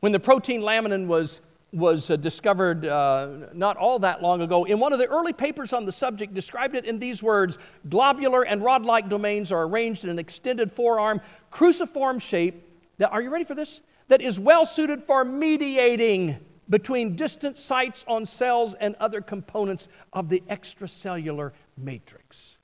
When 0.00 0.12
the 0.12 0.20
protein 0.20 0.62
laminin 0.62 1.06
was 1.06 1.40
was 1.72 2.10
uh, 2.10 2.16
discovered 2.16 2.86
uh, 2.86 3.28
not 3.52 3.76
all 3.76 3.98
that 3.98 4.22
long 4.22 4.40
ago. 4.40 4.64
In 4.64 4.78
one 4.78 4.92
of 4.92 4.98
the 4.98 5.06
early 5.06 5.32
papers 5.32 5.72
on 5.72 5.84
the 5.84 5.92
subject, 5.92 6.32
described 6.32 6.74
it 6.74 6.86
in 6.86 6.98
these 6.98 7.22
words 7.22 7.58
Globular 7.88 8.42
and 8.42 8.62
rod 8.62 8.84
like 8.84 9.08
domains 9.08 9.52
are 9.52 9.64
arranged 9.64 10.04
in 10.04 10.10
an 10.10 10.18
extended 10.18 10.72
forearm, 10.72 11.20
cruciform 11.50 12.18
shape. 12.18 12.64
That, 12.96 13.12
are 13.12 13.20
you 13.20 13.30
ready 13.30 13.44
for 13.44 13.54
this? 13.54 13.82
That 14.08 14.22
is 14.22 14.40
well 14.40 14.64
suited 14.64 15.02
for 15.02 15.24
mediating 15.24 16.38
between 16.70 17.14
distant 17.14 17.56
sites 17.58 18.04
on 18.08 18.24
cells 18.24 18.74
and 18.74 18.94
other 18.96 19.20
components 19.20 19.88
of 20.12 20.28
the 20.28 20.42
extracellular 20.48 21.52
matrix. 21.76 22.57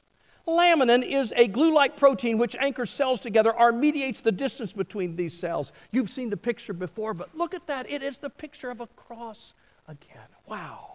Laminin 0.46 1.02
is 1.02 1.32
a 1.36 1.48
glue 1.48 1.74
like 1.74 1.96
protein 1.96 2.36
which 2.36 2.54
anchors 2.56 2.90
cells 2.90 3.20
together 3.20 3.52
or 3.52 3.72
mediates 3.72 4.20
the 4.20 4.32
distance 4.32 4.72
between 4.72 5.16
these 5.16 5.32
cells. 5.32 5.72
You've 5.90 6.10
seen 6.10 6.28
the 6.28 6.36
picture 6.36 6.74
before, 6.74 7.14
but 7.14 7.34
look 7.34 7.54
at 7.54 7.66
that. 7.66 7.90
It 7.90 8.02
is 8.02 8.18
the 8.18 8.30
picture 8.30 8.70
of 8.70 8.80
a 8.80 8.86
cross 8.88 9.54
again. 9.88 10.28
Wow. 10.46 10.90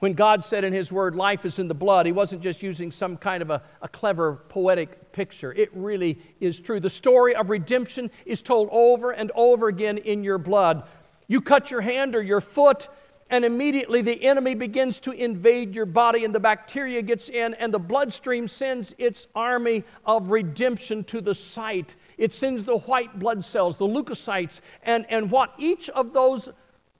When 0.00 0.14
God 0.14 0.42
said 0.42 0.64
in 0.64 0.72
His 0.72 0.90
Word, 0.90 1.14
life 1.14 1.44
is 1.44 1.60
in 1.60 1.68
the 1.68 1.74
blood, 1.74 2.06
He 2.06 2.12
wasn't 2.12 2.42
just 2.42 2.60
using 2.60 2.90
some 2.90 3.16
kind 3.16 3.40
of 3.40 3.50
a, 3.50 3.62
a 3.82 3.88
clever 3.88 4.34
poetic 4.48 5.12
picture. 5.12 5.52
It 5.52 5.70
really 5.72 6.18
is 6.40 6.60
true. 6.60 6.80
The 6.80 6.90
story 6.90 7.36
of 7.36 7.50
redemption 7.50 8.10
is 8.26 8.42
told 8.42 8.68
over 8.72 9.12
and 9.12 9.30
over 9.36 9.68
again 9.68 9.98
in 9.98 10.24
your 10.24 10.38
blood. 10.38 10.88
You 11.28 11.40
cut 11.40 11.70
your 11.70 11.82
hand 11.82 12.16
or 12.16 12.22
your 12.22 12.40
foot, 12.40 12.88
and 13.32 13.46
immediately 13.46 14.02
the 14.02 14.22
enemy 14.24 14.54
begins 14.54 15.00
to 15.00 15.10
invade 15.10 15.74
your 15.74 15.86
body, 15.86 16.26
and 16.26 16.34
the 16.34 16.38
bacteria 16.38 17.00
gets 17.00 17.30
in, 17.30 17.54
and 17.54 17.72
the 17.72 17.78
bloodstream 17.78 18.46
sends 18.46 18.94
its 18.98 19.26
army 19.34 19.82
of 20.04 20.30
redemption 20.30 21.02
to 21.04 21.22
the 21.22 21.34
site. 21.34 21.96
It 22.18 22.30
sends 22.30 22.66
the 22.66 22.76
white 22.80 23.18
blood 23.18 23.42
cells, 23.42 23.76
the 23.76 23.86
leukocytes, 23.86 24.60
and, 24.82 25.06
and 25.08 25.30
what 25.30 25.54
each 25.56 25.88
of 25.90 26.12
those 26.12 26.50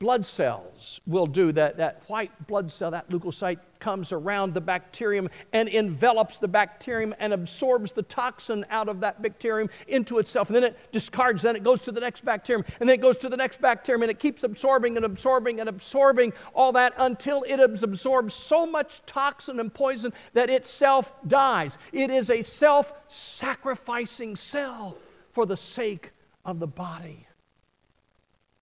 blood 0.02 0.26
cells 0.26 1.00
will 1.06 1.28
do. 1.28 1.52
That, 1.52 1.76
that 1.76 2.02
white 2.08 2.48
blood 2.48 2.72
cell, 2.72 2.90
that 2.90 3.08
leukocyte, 3.08 3.60
comes 3.78 4.10
around 4.10 4.52
the 4.52 4.60
bacterium 4.60 5.30
and 5.52 5.68
envelops 5.68 6.40
the 6.40 6.48
bacterium 6.48 7.14
and 7.20 7.32
absorbs 7.32 7.92
the 7.92 8.02
toxin 8.02 8.66
out 8.68 8.88
of 8.88 8.98
that 9.02 9.22
bacterium 9.22 9.70
into 9.86 10.18
itself. 10.18 10.48
And 10.48 10.56
then 10.56 10.64
it 10.64 10.76
discards, 10.90 11.42
then 11.42 11.54
it 11.54 11.62
goes 11.62 11.82
to 11.82 11.92
the 11.92 12.00
next 12.00 12.24
bacterium, 12.24 12.64
and 12.80 12.88
then 12.88 12.94
it 12.94 13.00
goes 13.00 13.16
to 13.18 13.28
the 13.28 13.36
next 13.36 13.60
bacterium, 13.60 14.02
and 14.02 14.10
it 14.10 14.18
keeps 14.18 14.42
absorbing 14.42 14.96
and 14.96 15.06
absorbing 15.06 15.60
and 15.60 15.68
absorbing 15.68 16.32
all 16.52 16.72
that 16.72 16.94
until 16.98 17.44
it 17.44 17.60
absorbs 17.60 18.34
so 18.34 18.66
much 18.66 19.02
toxin 19.06 19.60
and 19.60 19.72
poison 19.72 20.12
that 20.32 20.50
itself 20.50 21.14
dies. 21.28 21.78
It 21.92 22.10
is 22.10 22.28
a 22.28 22.42
self 22.42 22.92
sacrificing 23.06 24.34
cell 24.34 24.96
for 25.30 25.46
the 25.46 25.56
sake 25.56 26.10
of 26.44 26.58
the 26.58 26.66
body. 26.66 27.28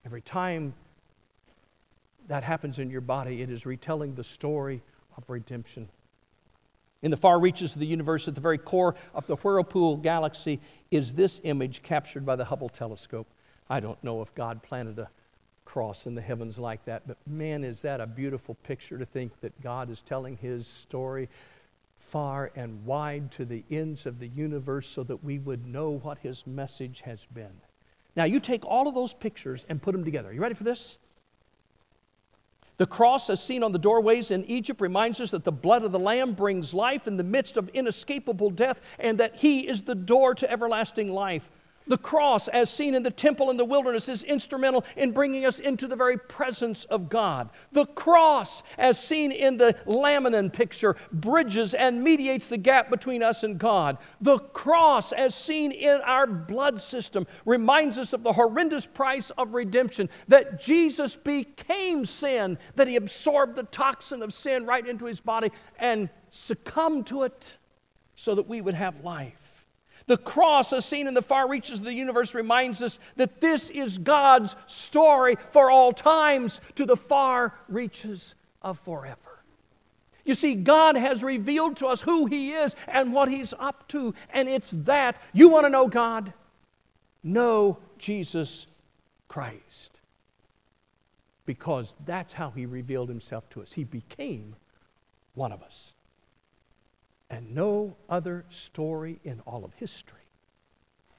Every 0.05 0.21
time 0.21 0.75
that 2.31 2.45
happens 2.45 2.79
in 2.79 2.89
your 2.89 3.01
body, 3.01 3.41
it 3.41 3.49
is 3.49 3.65
retelling 3.65 4.15
the 4.15 4.23
story 4.23 4.81
of 5.17 5.29
redemption. 5.29 5.89
In 7.01 7.11
the 7.11 7.17
far 7.17 7.37
reaches 7.37 7.73
of 7.73 7.81
the 7.81 7.85
universe, 7.85 8.25
at 8.25 8.35
the 8.35 8.41
very 8.41 8.57
core 8.57 8.95
of 9.13 9.27
the 9.27 9.35
Whirlpool 9.35 9.97
galaxy, 9.97 10.61
is 10.91 11.11
this 11.11 11.41
image 11.43 11.83
captured 11.83 12.25
by 12.25 12.37
the 12.37 12.45
Hubble 12.45 12.69
telescope. 12.69 13.27
I 13.69 13.81
don't 13.81 14.01
know 14.01 14.21
if 14.21 14.33
God 14.33 14.63
planted 14.63 14.97
a 14.97 15.09
cross 15.65 16.07
in 16.07 16.15
the 16.15 16.21
heavens 16.21 16.57
like 16.57 16.85
that, 16.85 17.05
but 17.05 17.17
man, 17.27 17.65
is 17.65 17.81
that 17.81 17.99
a 17.99 18.07
beautiful 18.07 18.55
picture 18.63 18.97
to 18.97 19.03
think 19.03 19.37
that 19.41 19.59
God 19.61 19.89
is 19.89 20.01
telling 20.01 20.37
his 20.37 20.65
story 20.65 21.27
far 21.97 22.49
and 22.55 22.85
wide 22.85 23.29
to 23.31 23.43
the 23.43 23.65
ends 23.69 24.05
of 24.05 24.19
the 24.19 24.29
universe 24.29 24.87
so 24.87 25.03
that 25.03 25.21
we 25.21 25.37
would 25.37 25.67
know 25.67 25.99
what 26.01 26.19
his 26.19 26.47
message 26.47 27.01
has 27.01 27.27
been. 27.33 27.59
Now, 28.15 28.23
you 28.23 28.39
take 28.39 28.65
all 28.65 28.87
of 28.87 28.95
those 28.95 29.13
pictures 29.13 29.65
and 29.67 29.81
put 29.81 29.91
them 29.91 30.05
together. 30.05 30.31
You 30.31 30.39
ready 30.39 30.55
for 30.55 30.63
this? 30.63 30.97
The 32.81 32.87
cross, 32.87 33.29
as 33.29 33.39
seen 33.39 33.61
on 33.61 33.73
the 33.73 33.77
doorways 33.77 34.31
in 34.31 34.43
Egypt, 34.45 34.81
reminds 34.81 35.21
us 35.21 35.29
that 35.29 35.43
the 35.43 35.51
blood 35.51 35.83
of 35.83 35.91
the 35.91 35.99
Lamb 35.99 36.31
brings 36.31 36.73
life 36.73 37.05
in 37.05 37.15
the 37.15 37.23
midst 37.23 37.55
of 37.55 37.69
inescapable 37.75 38.49
death 38.49 38.81
and 38.97 39.19
that 39.19 39.35
He 39.35 39.67
is 39.67 39.83
the 39.83 39.93
door 39.93 40.33
to 40.33 40.51
everlasting 40.51 41.13
life. 41.13 41.51
The 41.91 41.97
cross, 41.97 42.47
as 42.47 42.69
seen 42.69 42.95
in 42.95 43.03
the 43.03 43.11
temple 43.11 43.49
in 43.49 43.57
the 43.57 43.65
wilderness, 43.65 44.07
is 44.07 44.23
instrumental 44.23 44.85
in 44.95 45.11
bringing 45.11 45.45
us 45.45 45.59
into 45.59 45.89
the 45.89 45.95
very 45.97 46.15
presence 46.15 46.85
of 46.85 47.09
God. 47.09 47.49
The 47.73 47.85
cross, 47.85 48.63
as 48.77 48.97
seen 48.97 49.33
in 49.33 49.57
the 49.57 49.75
laminin 49.85 50.53
picture, 50.53 50.95
bridges 51.11 51.73
and 51.73 52.01
mediates 52.01 52.47
the 52.47 52.57
gap 52.57 52.89
between 52.89 53.21
us 53.21 53.43
and 53.43 53.57
God. 53.57 53.97
The 54.21 54.39
cross, 54.39 55.11
as 55.11 55.35
seen 55.35 55.73
in 55.73 55.99
our 56.05 56.25
blood 56.25 56.81
system, 56.81 57.27
reminds 57.43 57.97
us 57.97 58.13
of 58.13 58.23
the 58.23 58.31
horrendous 58.31 58.87
price 58.87 59.29
of 59.31 59.53
redemption 59.53 60.07
that 60.29 60.61
Jesus 60.61 61.17
became 61.17 62.05
sin, 62.05 62.57
that 62.77 62.87
He 62.87 62.95
absorbed 62.95 63.57
the 63.57 63.63
toxin 63.63 64.21
of 64.23 64.33
sin 64.33 64.65
right 64.65 64.87
into 64.87 65.07
His 65.07 65.19
body 65.19 65.51
and 65.77 66.09
succumbed 66.29 67.07
to 67.07 67.23
it 67.23 67.57
so 68.15 68.33
that 68.35 68.47
we 68.47 68.61
would 68.61 68.75
have 68.75 69.03
life. 69.03 69.40
The 70.07 70.17
cross, 70.17 70.73
as 70.73 70.85
seen 70.85 71.07
in 71.07 71.13
the 71.13 71.21
far 71.21 71.47
reaches 71.47 71.79
of 71.79 71.85
the 71.85 71.93
universe, 71.93 72.33
reminds 72.33 72.81
us 72.81 72.99
that 73.15 73.39
this 73.41 73.69
is 73.69 73.97
God's 73.97 74.55
story 74.65 75.35
for 75.51 75.69
all 75.69 75.93
times 75.93 76.61
to 76.75 76.85
the 76.85 76.97
far 76.97 77.53
reaches 77.67 78.35
of 78.61 78.79
forever. 78.79 79.43
You 80.25 80.35
see, 80.35 80.55
God 80.55 80.97
has 80.97 81.23
revealed 81.23 81.77
to 81.77 81.87
us 81.87 82.01
who 82.01 82.25
He 82.25 82.51
is 82.51 82.75
and 82.87 83.13
what 83.13 83.29
He's 83.29 83.53
up 83.57 83.87
to, 83.89 84.13
and 84.31 84.47
it's 84.47 84.71
that. 84.71 85.19
You 85.33 85.49
want 85.49 85.65
to 85.65 85.69
know 85.69 85.87
God? 85.87 86.33
Know 87.23 87.79
Jesus 87.97 88.67
Christ. 89.27 89.99
Because 91.45 91.95
that's 92.05 92.33
how 92.33 92.51
He 92.51 92.65
revealed 92.65 93.09
Himself 93.09 93.49
to 93.51 93.61
us. 93.61 93.73
He 93.73 93.83
became 93.83 94.55
one 95.33 95.51
of 95.51 95.63
us. 95.63 95.95
And 97.31 97.55
no 97.55 97.95
other 98.09 98.43
story 98.49 99.21
in 99.23 99.39
all 99.47 99.63
of 99.63 99.73
history, 99.75 100.19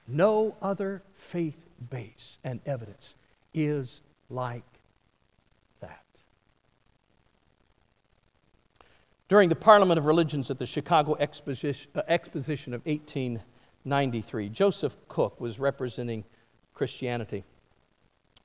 no 0.06 0.54
other 0.60 1.02
faith 1.14 1.66
base 1.88 2.38
and 2.44 2.60
evidence 2.66 3.16
is 3.54 4.02
like 4.28 4.62
that. 5.80 6.04
During 9.28 9.48
the 9.48 9.56
Parliament 9.56 9.96
of 9.96 10.04
Religions 10.04 10.50
at 10.50 10.58
the 10.58 10.66
Chicago 10.66 11.16
Exposition, 11.18 11.90
uh, 11.94 12.02
Exposition 12.08 12.74
of 12.74 12.84
1893, 12.84 14.50
Joseph 14.50 14.98
Cook 15.08 15.40
was 15.40 15.58
representing 15.58 16.24
Christianity. 16.74 17.42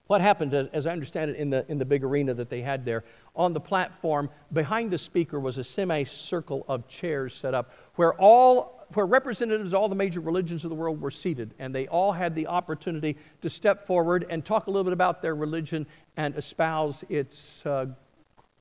What 0.08 0.22
happened, 0.22 0.54
as, 0.54 0.68
as, 0.68 0.88
I 0.88 0.92
understand 0.92 1.32
it, 1.32 1.38
in 1.38 1.50
the, 1.50 1.66
in 1.70 1.78
the 1.78 1.86
big 1.86 2.04
arena 2.04 2.34
that 2.34 2.50
they 2.50 2.62
had 2.62 2.86
there, 2.86 3.04
on 3.36 3.54
the 3.54 3.60
platform, 3.60 4.30
behind 4.54 4.90
the 4.90 4.98
speaker 4.98 5.40
was 5.40 5.58
a 5.58 5.64
semicircle 5.64 6.66
of 6.68 6.88
chairs 6.88 7.34
set 7.36 7.54
up 7.54 7.74
where 7.96 8.14
all 8.16 8.78
where 8.94 9.06
representatives 9.06 9.74
of 9.74 9.80
all 9.80 9.90
the 9.90 9.96
major 9.96 10.22
religions 10.22 10.64
of 10.64 10.70
the 10.70 10.76
world 10.76 11.02
were 11.02 11.12
seated, 11.12 11.54
and 11.60 11.76
they 11.76 11.88
all 11.88 12.14
had 12.14 12.34
the 12.36 12.48
opportunity 12.48 13.18
to 13.42 13.50
step 13.50 13.86
forward 13.86 14.26
and 14.30 14.46
talk 14.46 14.68
a 14.68 14.72
little 14.72 14.86
bit 14.86 14.94
about 14.94 15.22
their 15.22 15.36
religion 15.36 15.86
and 16.16 16.36
espouse 16.38 17.04
its 17.10 17.66
uh, 17.66 17.86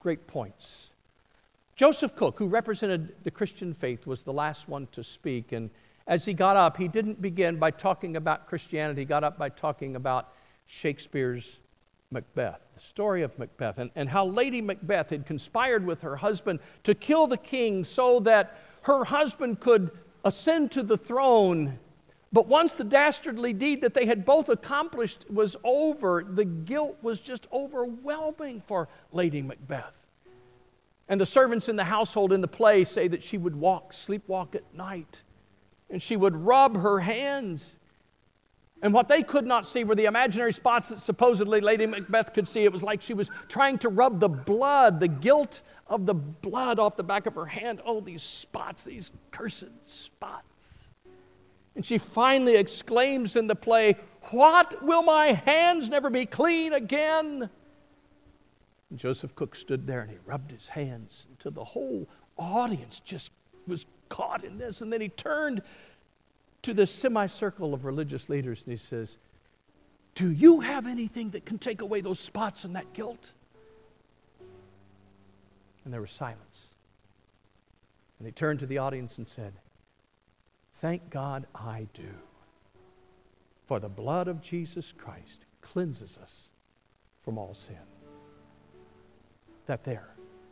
great 0.01 0.27
points. 0.27 0.91
Joseph 1.77 2.17
Cook, 2.17 2.39
who 2.39 2.49
represented 2.49 3.15
the 3.23 3.31
Christian 3.31 3.73
faith, 3.73 4.07
was 4.07 4.23
the 4.23 4.33
last 4.33 4.69
one 4.69 4.89
to 4.89 5.05
speak, 5.05 5.53
and 5.53 5.71
as 6.09 6.25
he 6.25 6.35
got 6.35 6.57
up, 6.57 6.77
he 6.77 6.89
didn't 6.89 7.21
begin 7.21 7.57
by 7.57 7.71
talking 7.71 8.17
about 8.17 8.47
Christianity, 8.47 9.03
he 9.03 9.05
got 9.05 9.23
up 9.23 9.39
by 9.39 9.49
talking 9.49 9.95
about 9.95 10.33
Shakespeare's 10.67 11.61
Macbeth, 12.11 12.61
the 12.75 12.81
story 12.81 13.23
of 13.23 13.39
Macbeth, 13.39 13.79
and, 13.79 13.91
and 13.97 14.09
how 14.09 14.27
Lady 14.27 14.61
Macbeth 14.61 15.11
had 15.11 15.27
conspired 15.27 15.85
with 15.85 16.03
her 16.03 16.17
husband 16.17 16.61
to 16.85 16.95
kill 16.95 17.27
the 17.27 17.37
king 17.37 17.85
so 17.85 18.21
that 18.21 18.59
her 18.83 19.05
husband 19.05 19.61
could 19.61 19.91
ascend 20.25 20.71
to 20.73 20.83
the 20.83 20.97
throne. 20.97 21.79
But 22.33 22.47
once 22.49 22.75
the 22.75 22.85
dastardly 22.85 23.53
deed 23.53 23.81
that 23.81 23.95
they 23.95 24.07
had 24.07 24.25
both 24.25 24.49
accomplished 24.49 25.31
was 25.31 25.57
over, 25.65 26.25
the 26.29 26.45
guilt 26.45 26.99
was 27.03 27.21
just 27.21 27.47
overwhelming 27.53 28.61
for 28.61 28.89
Lady 29.13 29.43
Macbeth. 29.43 30.03
And 31.09 31.21
the 31.21 31.27
servants 31.27 31.69
in 31.69 31.77
the 31.77 31.85
household 31.85 32.33
in 32.33 32.41
the 32.41 32.49
play 32.49 32.85
say 32.85 33.09
that 33.09 33.23
she 33.23 33.39
would 33.39 33.55
walk, 33.55 33.93
sleepwalk 33.93 34.55
at 34.55 34.75
night, 34.75 35.23
and 35.89 36.03
she 36.03 36.17
would 36.17 36.35
rub 36.35 36.77
her 36.77 36.99
hands 37.01 37.77
and 38.87 38.95
what 38.95 39.09
they 39.09 39.25
could 39.25 39.45
not 39.45 39.67
see 39.67 39.83
were 39.83 39.97
the 39.97 40.05
imaginary 40.05 40.53
spots 40.53 40.91
that 40.91 41.01
supposedly 41.01 41.61
Lady 41.61 41.87
Macbeth 41.87 42.33
could 42.33 42.47
see. 42.47 42.63
It 42.63 42.73
was 42.73 42.85
like 42.85 43.03
she 43.03 43.15
was 43.15 43.33
trying 43.49 43.79
to 43.79 43.89
rub 43.89 44.21
the 44.21 44.29
blood, 44.29 45.01
the 45.01 45.09
guilt 45.09 45.63
of 45.89 46.07
the 46.07 46.15
blood 46.15 46.79
off 46.79 46.95
the 46.95 47.03
back 47.03 47.27
of 47.27 47.35
her 47.35 47.47
hand. 47.47 47.81
Oh, 47.85 48.01
these 48.01 48.23
spots, 48.23 48.85
these 48.85 49.11
cursed 49.33 49.73
spots. 49.83 50.91
And 51.75 51.85
she 51.85 51.99
finally 51.99 52.55
exclaims 52.55 53.35
in 53.35 53.49
the 53.49 53.57
play, 53.57 53.97
What 54.31 54.81
will 54.85 55.03
my 55.03 55.33
hands 55.33 55.89
never 55.89 56.09
be 56.09 56.25
clean 56.25 56.73
again? 56.73 57.51
And 58.91 58.99
Joseph 59.01 59.35
Cook 59.35 59.57
stood 59.57 59.85
there 59.85 60.03
and 60.03 60.11
he 60.13 60.19
rubbed 60.25 60.53
his 60.53 60.69
hands 60.69 61.27
until 61.29 61.51
the 61.51 61.65
whole 61.65 62.09
audience 62.39 63.01
just 63.01 63.33
was 63.67 63.85
caught 64.09 64.45
in 64.45 64.59
this. 64.59 64.81
And 64.81 64.93
then 64.93 65.01
he 65.01 65.09
turned 65.09 65.63
to 66.67 66.75
this 66.75 66.91
semicircle 66.91 67.73
of 67.73 67.85
religious 67.85 68.29
leaders 68.29 68.65
and 68.65 68.73
he 68.73 68.77
says, 68.77 69.19
Do 70.17 70.33
you 70.33 70.61
have 70.61 70.89
anything 70.89 71.31
that 71.31 71.47
can 71.47 71.59
take 71.59 71.81
away 71.81 72.01
those 72.01 72.19
spots 72.19 72.65
and 72.65 72.75
that 72.75 72.93
guilt? 72.93 73.33
And 75.85 75.95
there 75.95 76.01
was 76.01 76.11
silence. 76.11 76.71
And 78.19 78.27
he 78.27 78.33
turned 78.33 78.59
to 78.61 78.67
the 78.67 78.79
audience 78.79 79.19
and 79.19 79.29
said, 79.29 79.53
Thank 80.73 81.09
God 81.09 81.47
I 81.55 81.87
do. 81.95 82.11
For 83.67 83.79
the 83.79 83.89
blood 83.89 84.27
of 84.27 84.43
Jesus 84.43 84.93
Christ 84.93 85.45
cleanses 85.61 86.19
us 86.21 86.49
from 87.23 87.39
all 87.39 87.55
sin. 87.55 87.77
That 89.67 89.85
there 89.85 90.09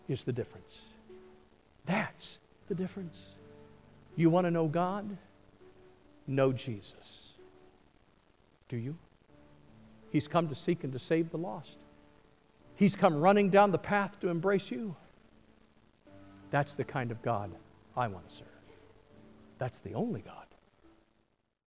is 0.06 0.22
the 0.22 0.32
difference. 0.32 0.90
That's 1.86 2.38
the 2.68 2.76
difference. 2.76 3.34
You 4.14 4.30
want 4.30 4.46
to 4.46 4.52
know 4.52 4.68
God? 4.68 5.18
Know 6.26 6.52
Jesus. 6.52 7.32
Do 8.68 8.76
you? 8.76 8.96
He's 10.10 10.28
come 10.28 10.48
to 10.48 10.54
seek 10.54 10.84
and 10.84 10.92
to 10.92 10.98
save 10.98 11.30
the 11.30 11.38
lost. 11.38 11.78
He's 12.76 12.96
come 12.96 13.14
running 13.14 13.50
down 13.50 13.70
the 13.70 13.78
path 13.78 14.20
to 14.20 14.28
embrace 14.28 14.70
you. 14.70 14.96
That's 16.50 16.74
the 16.74 16.84
kind 16.84 17.10
of 17.10 17.20
God 17.22 17.50
I 17.96 18.08
want 18.08 18.28
to 18.28 18.34
serve. 18.34 18.46
That's 19.58 19.78
the 19.80 19.94
only 19.94 20.20
God 20.20 20.43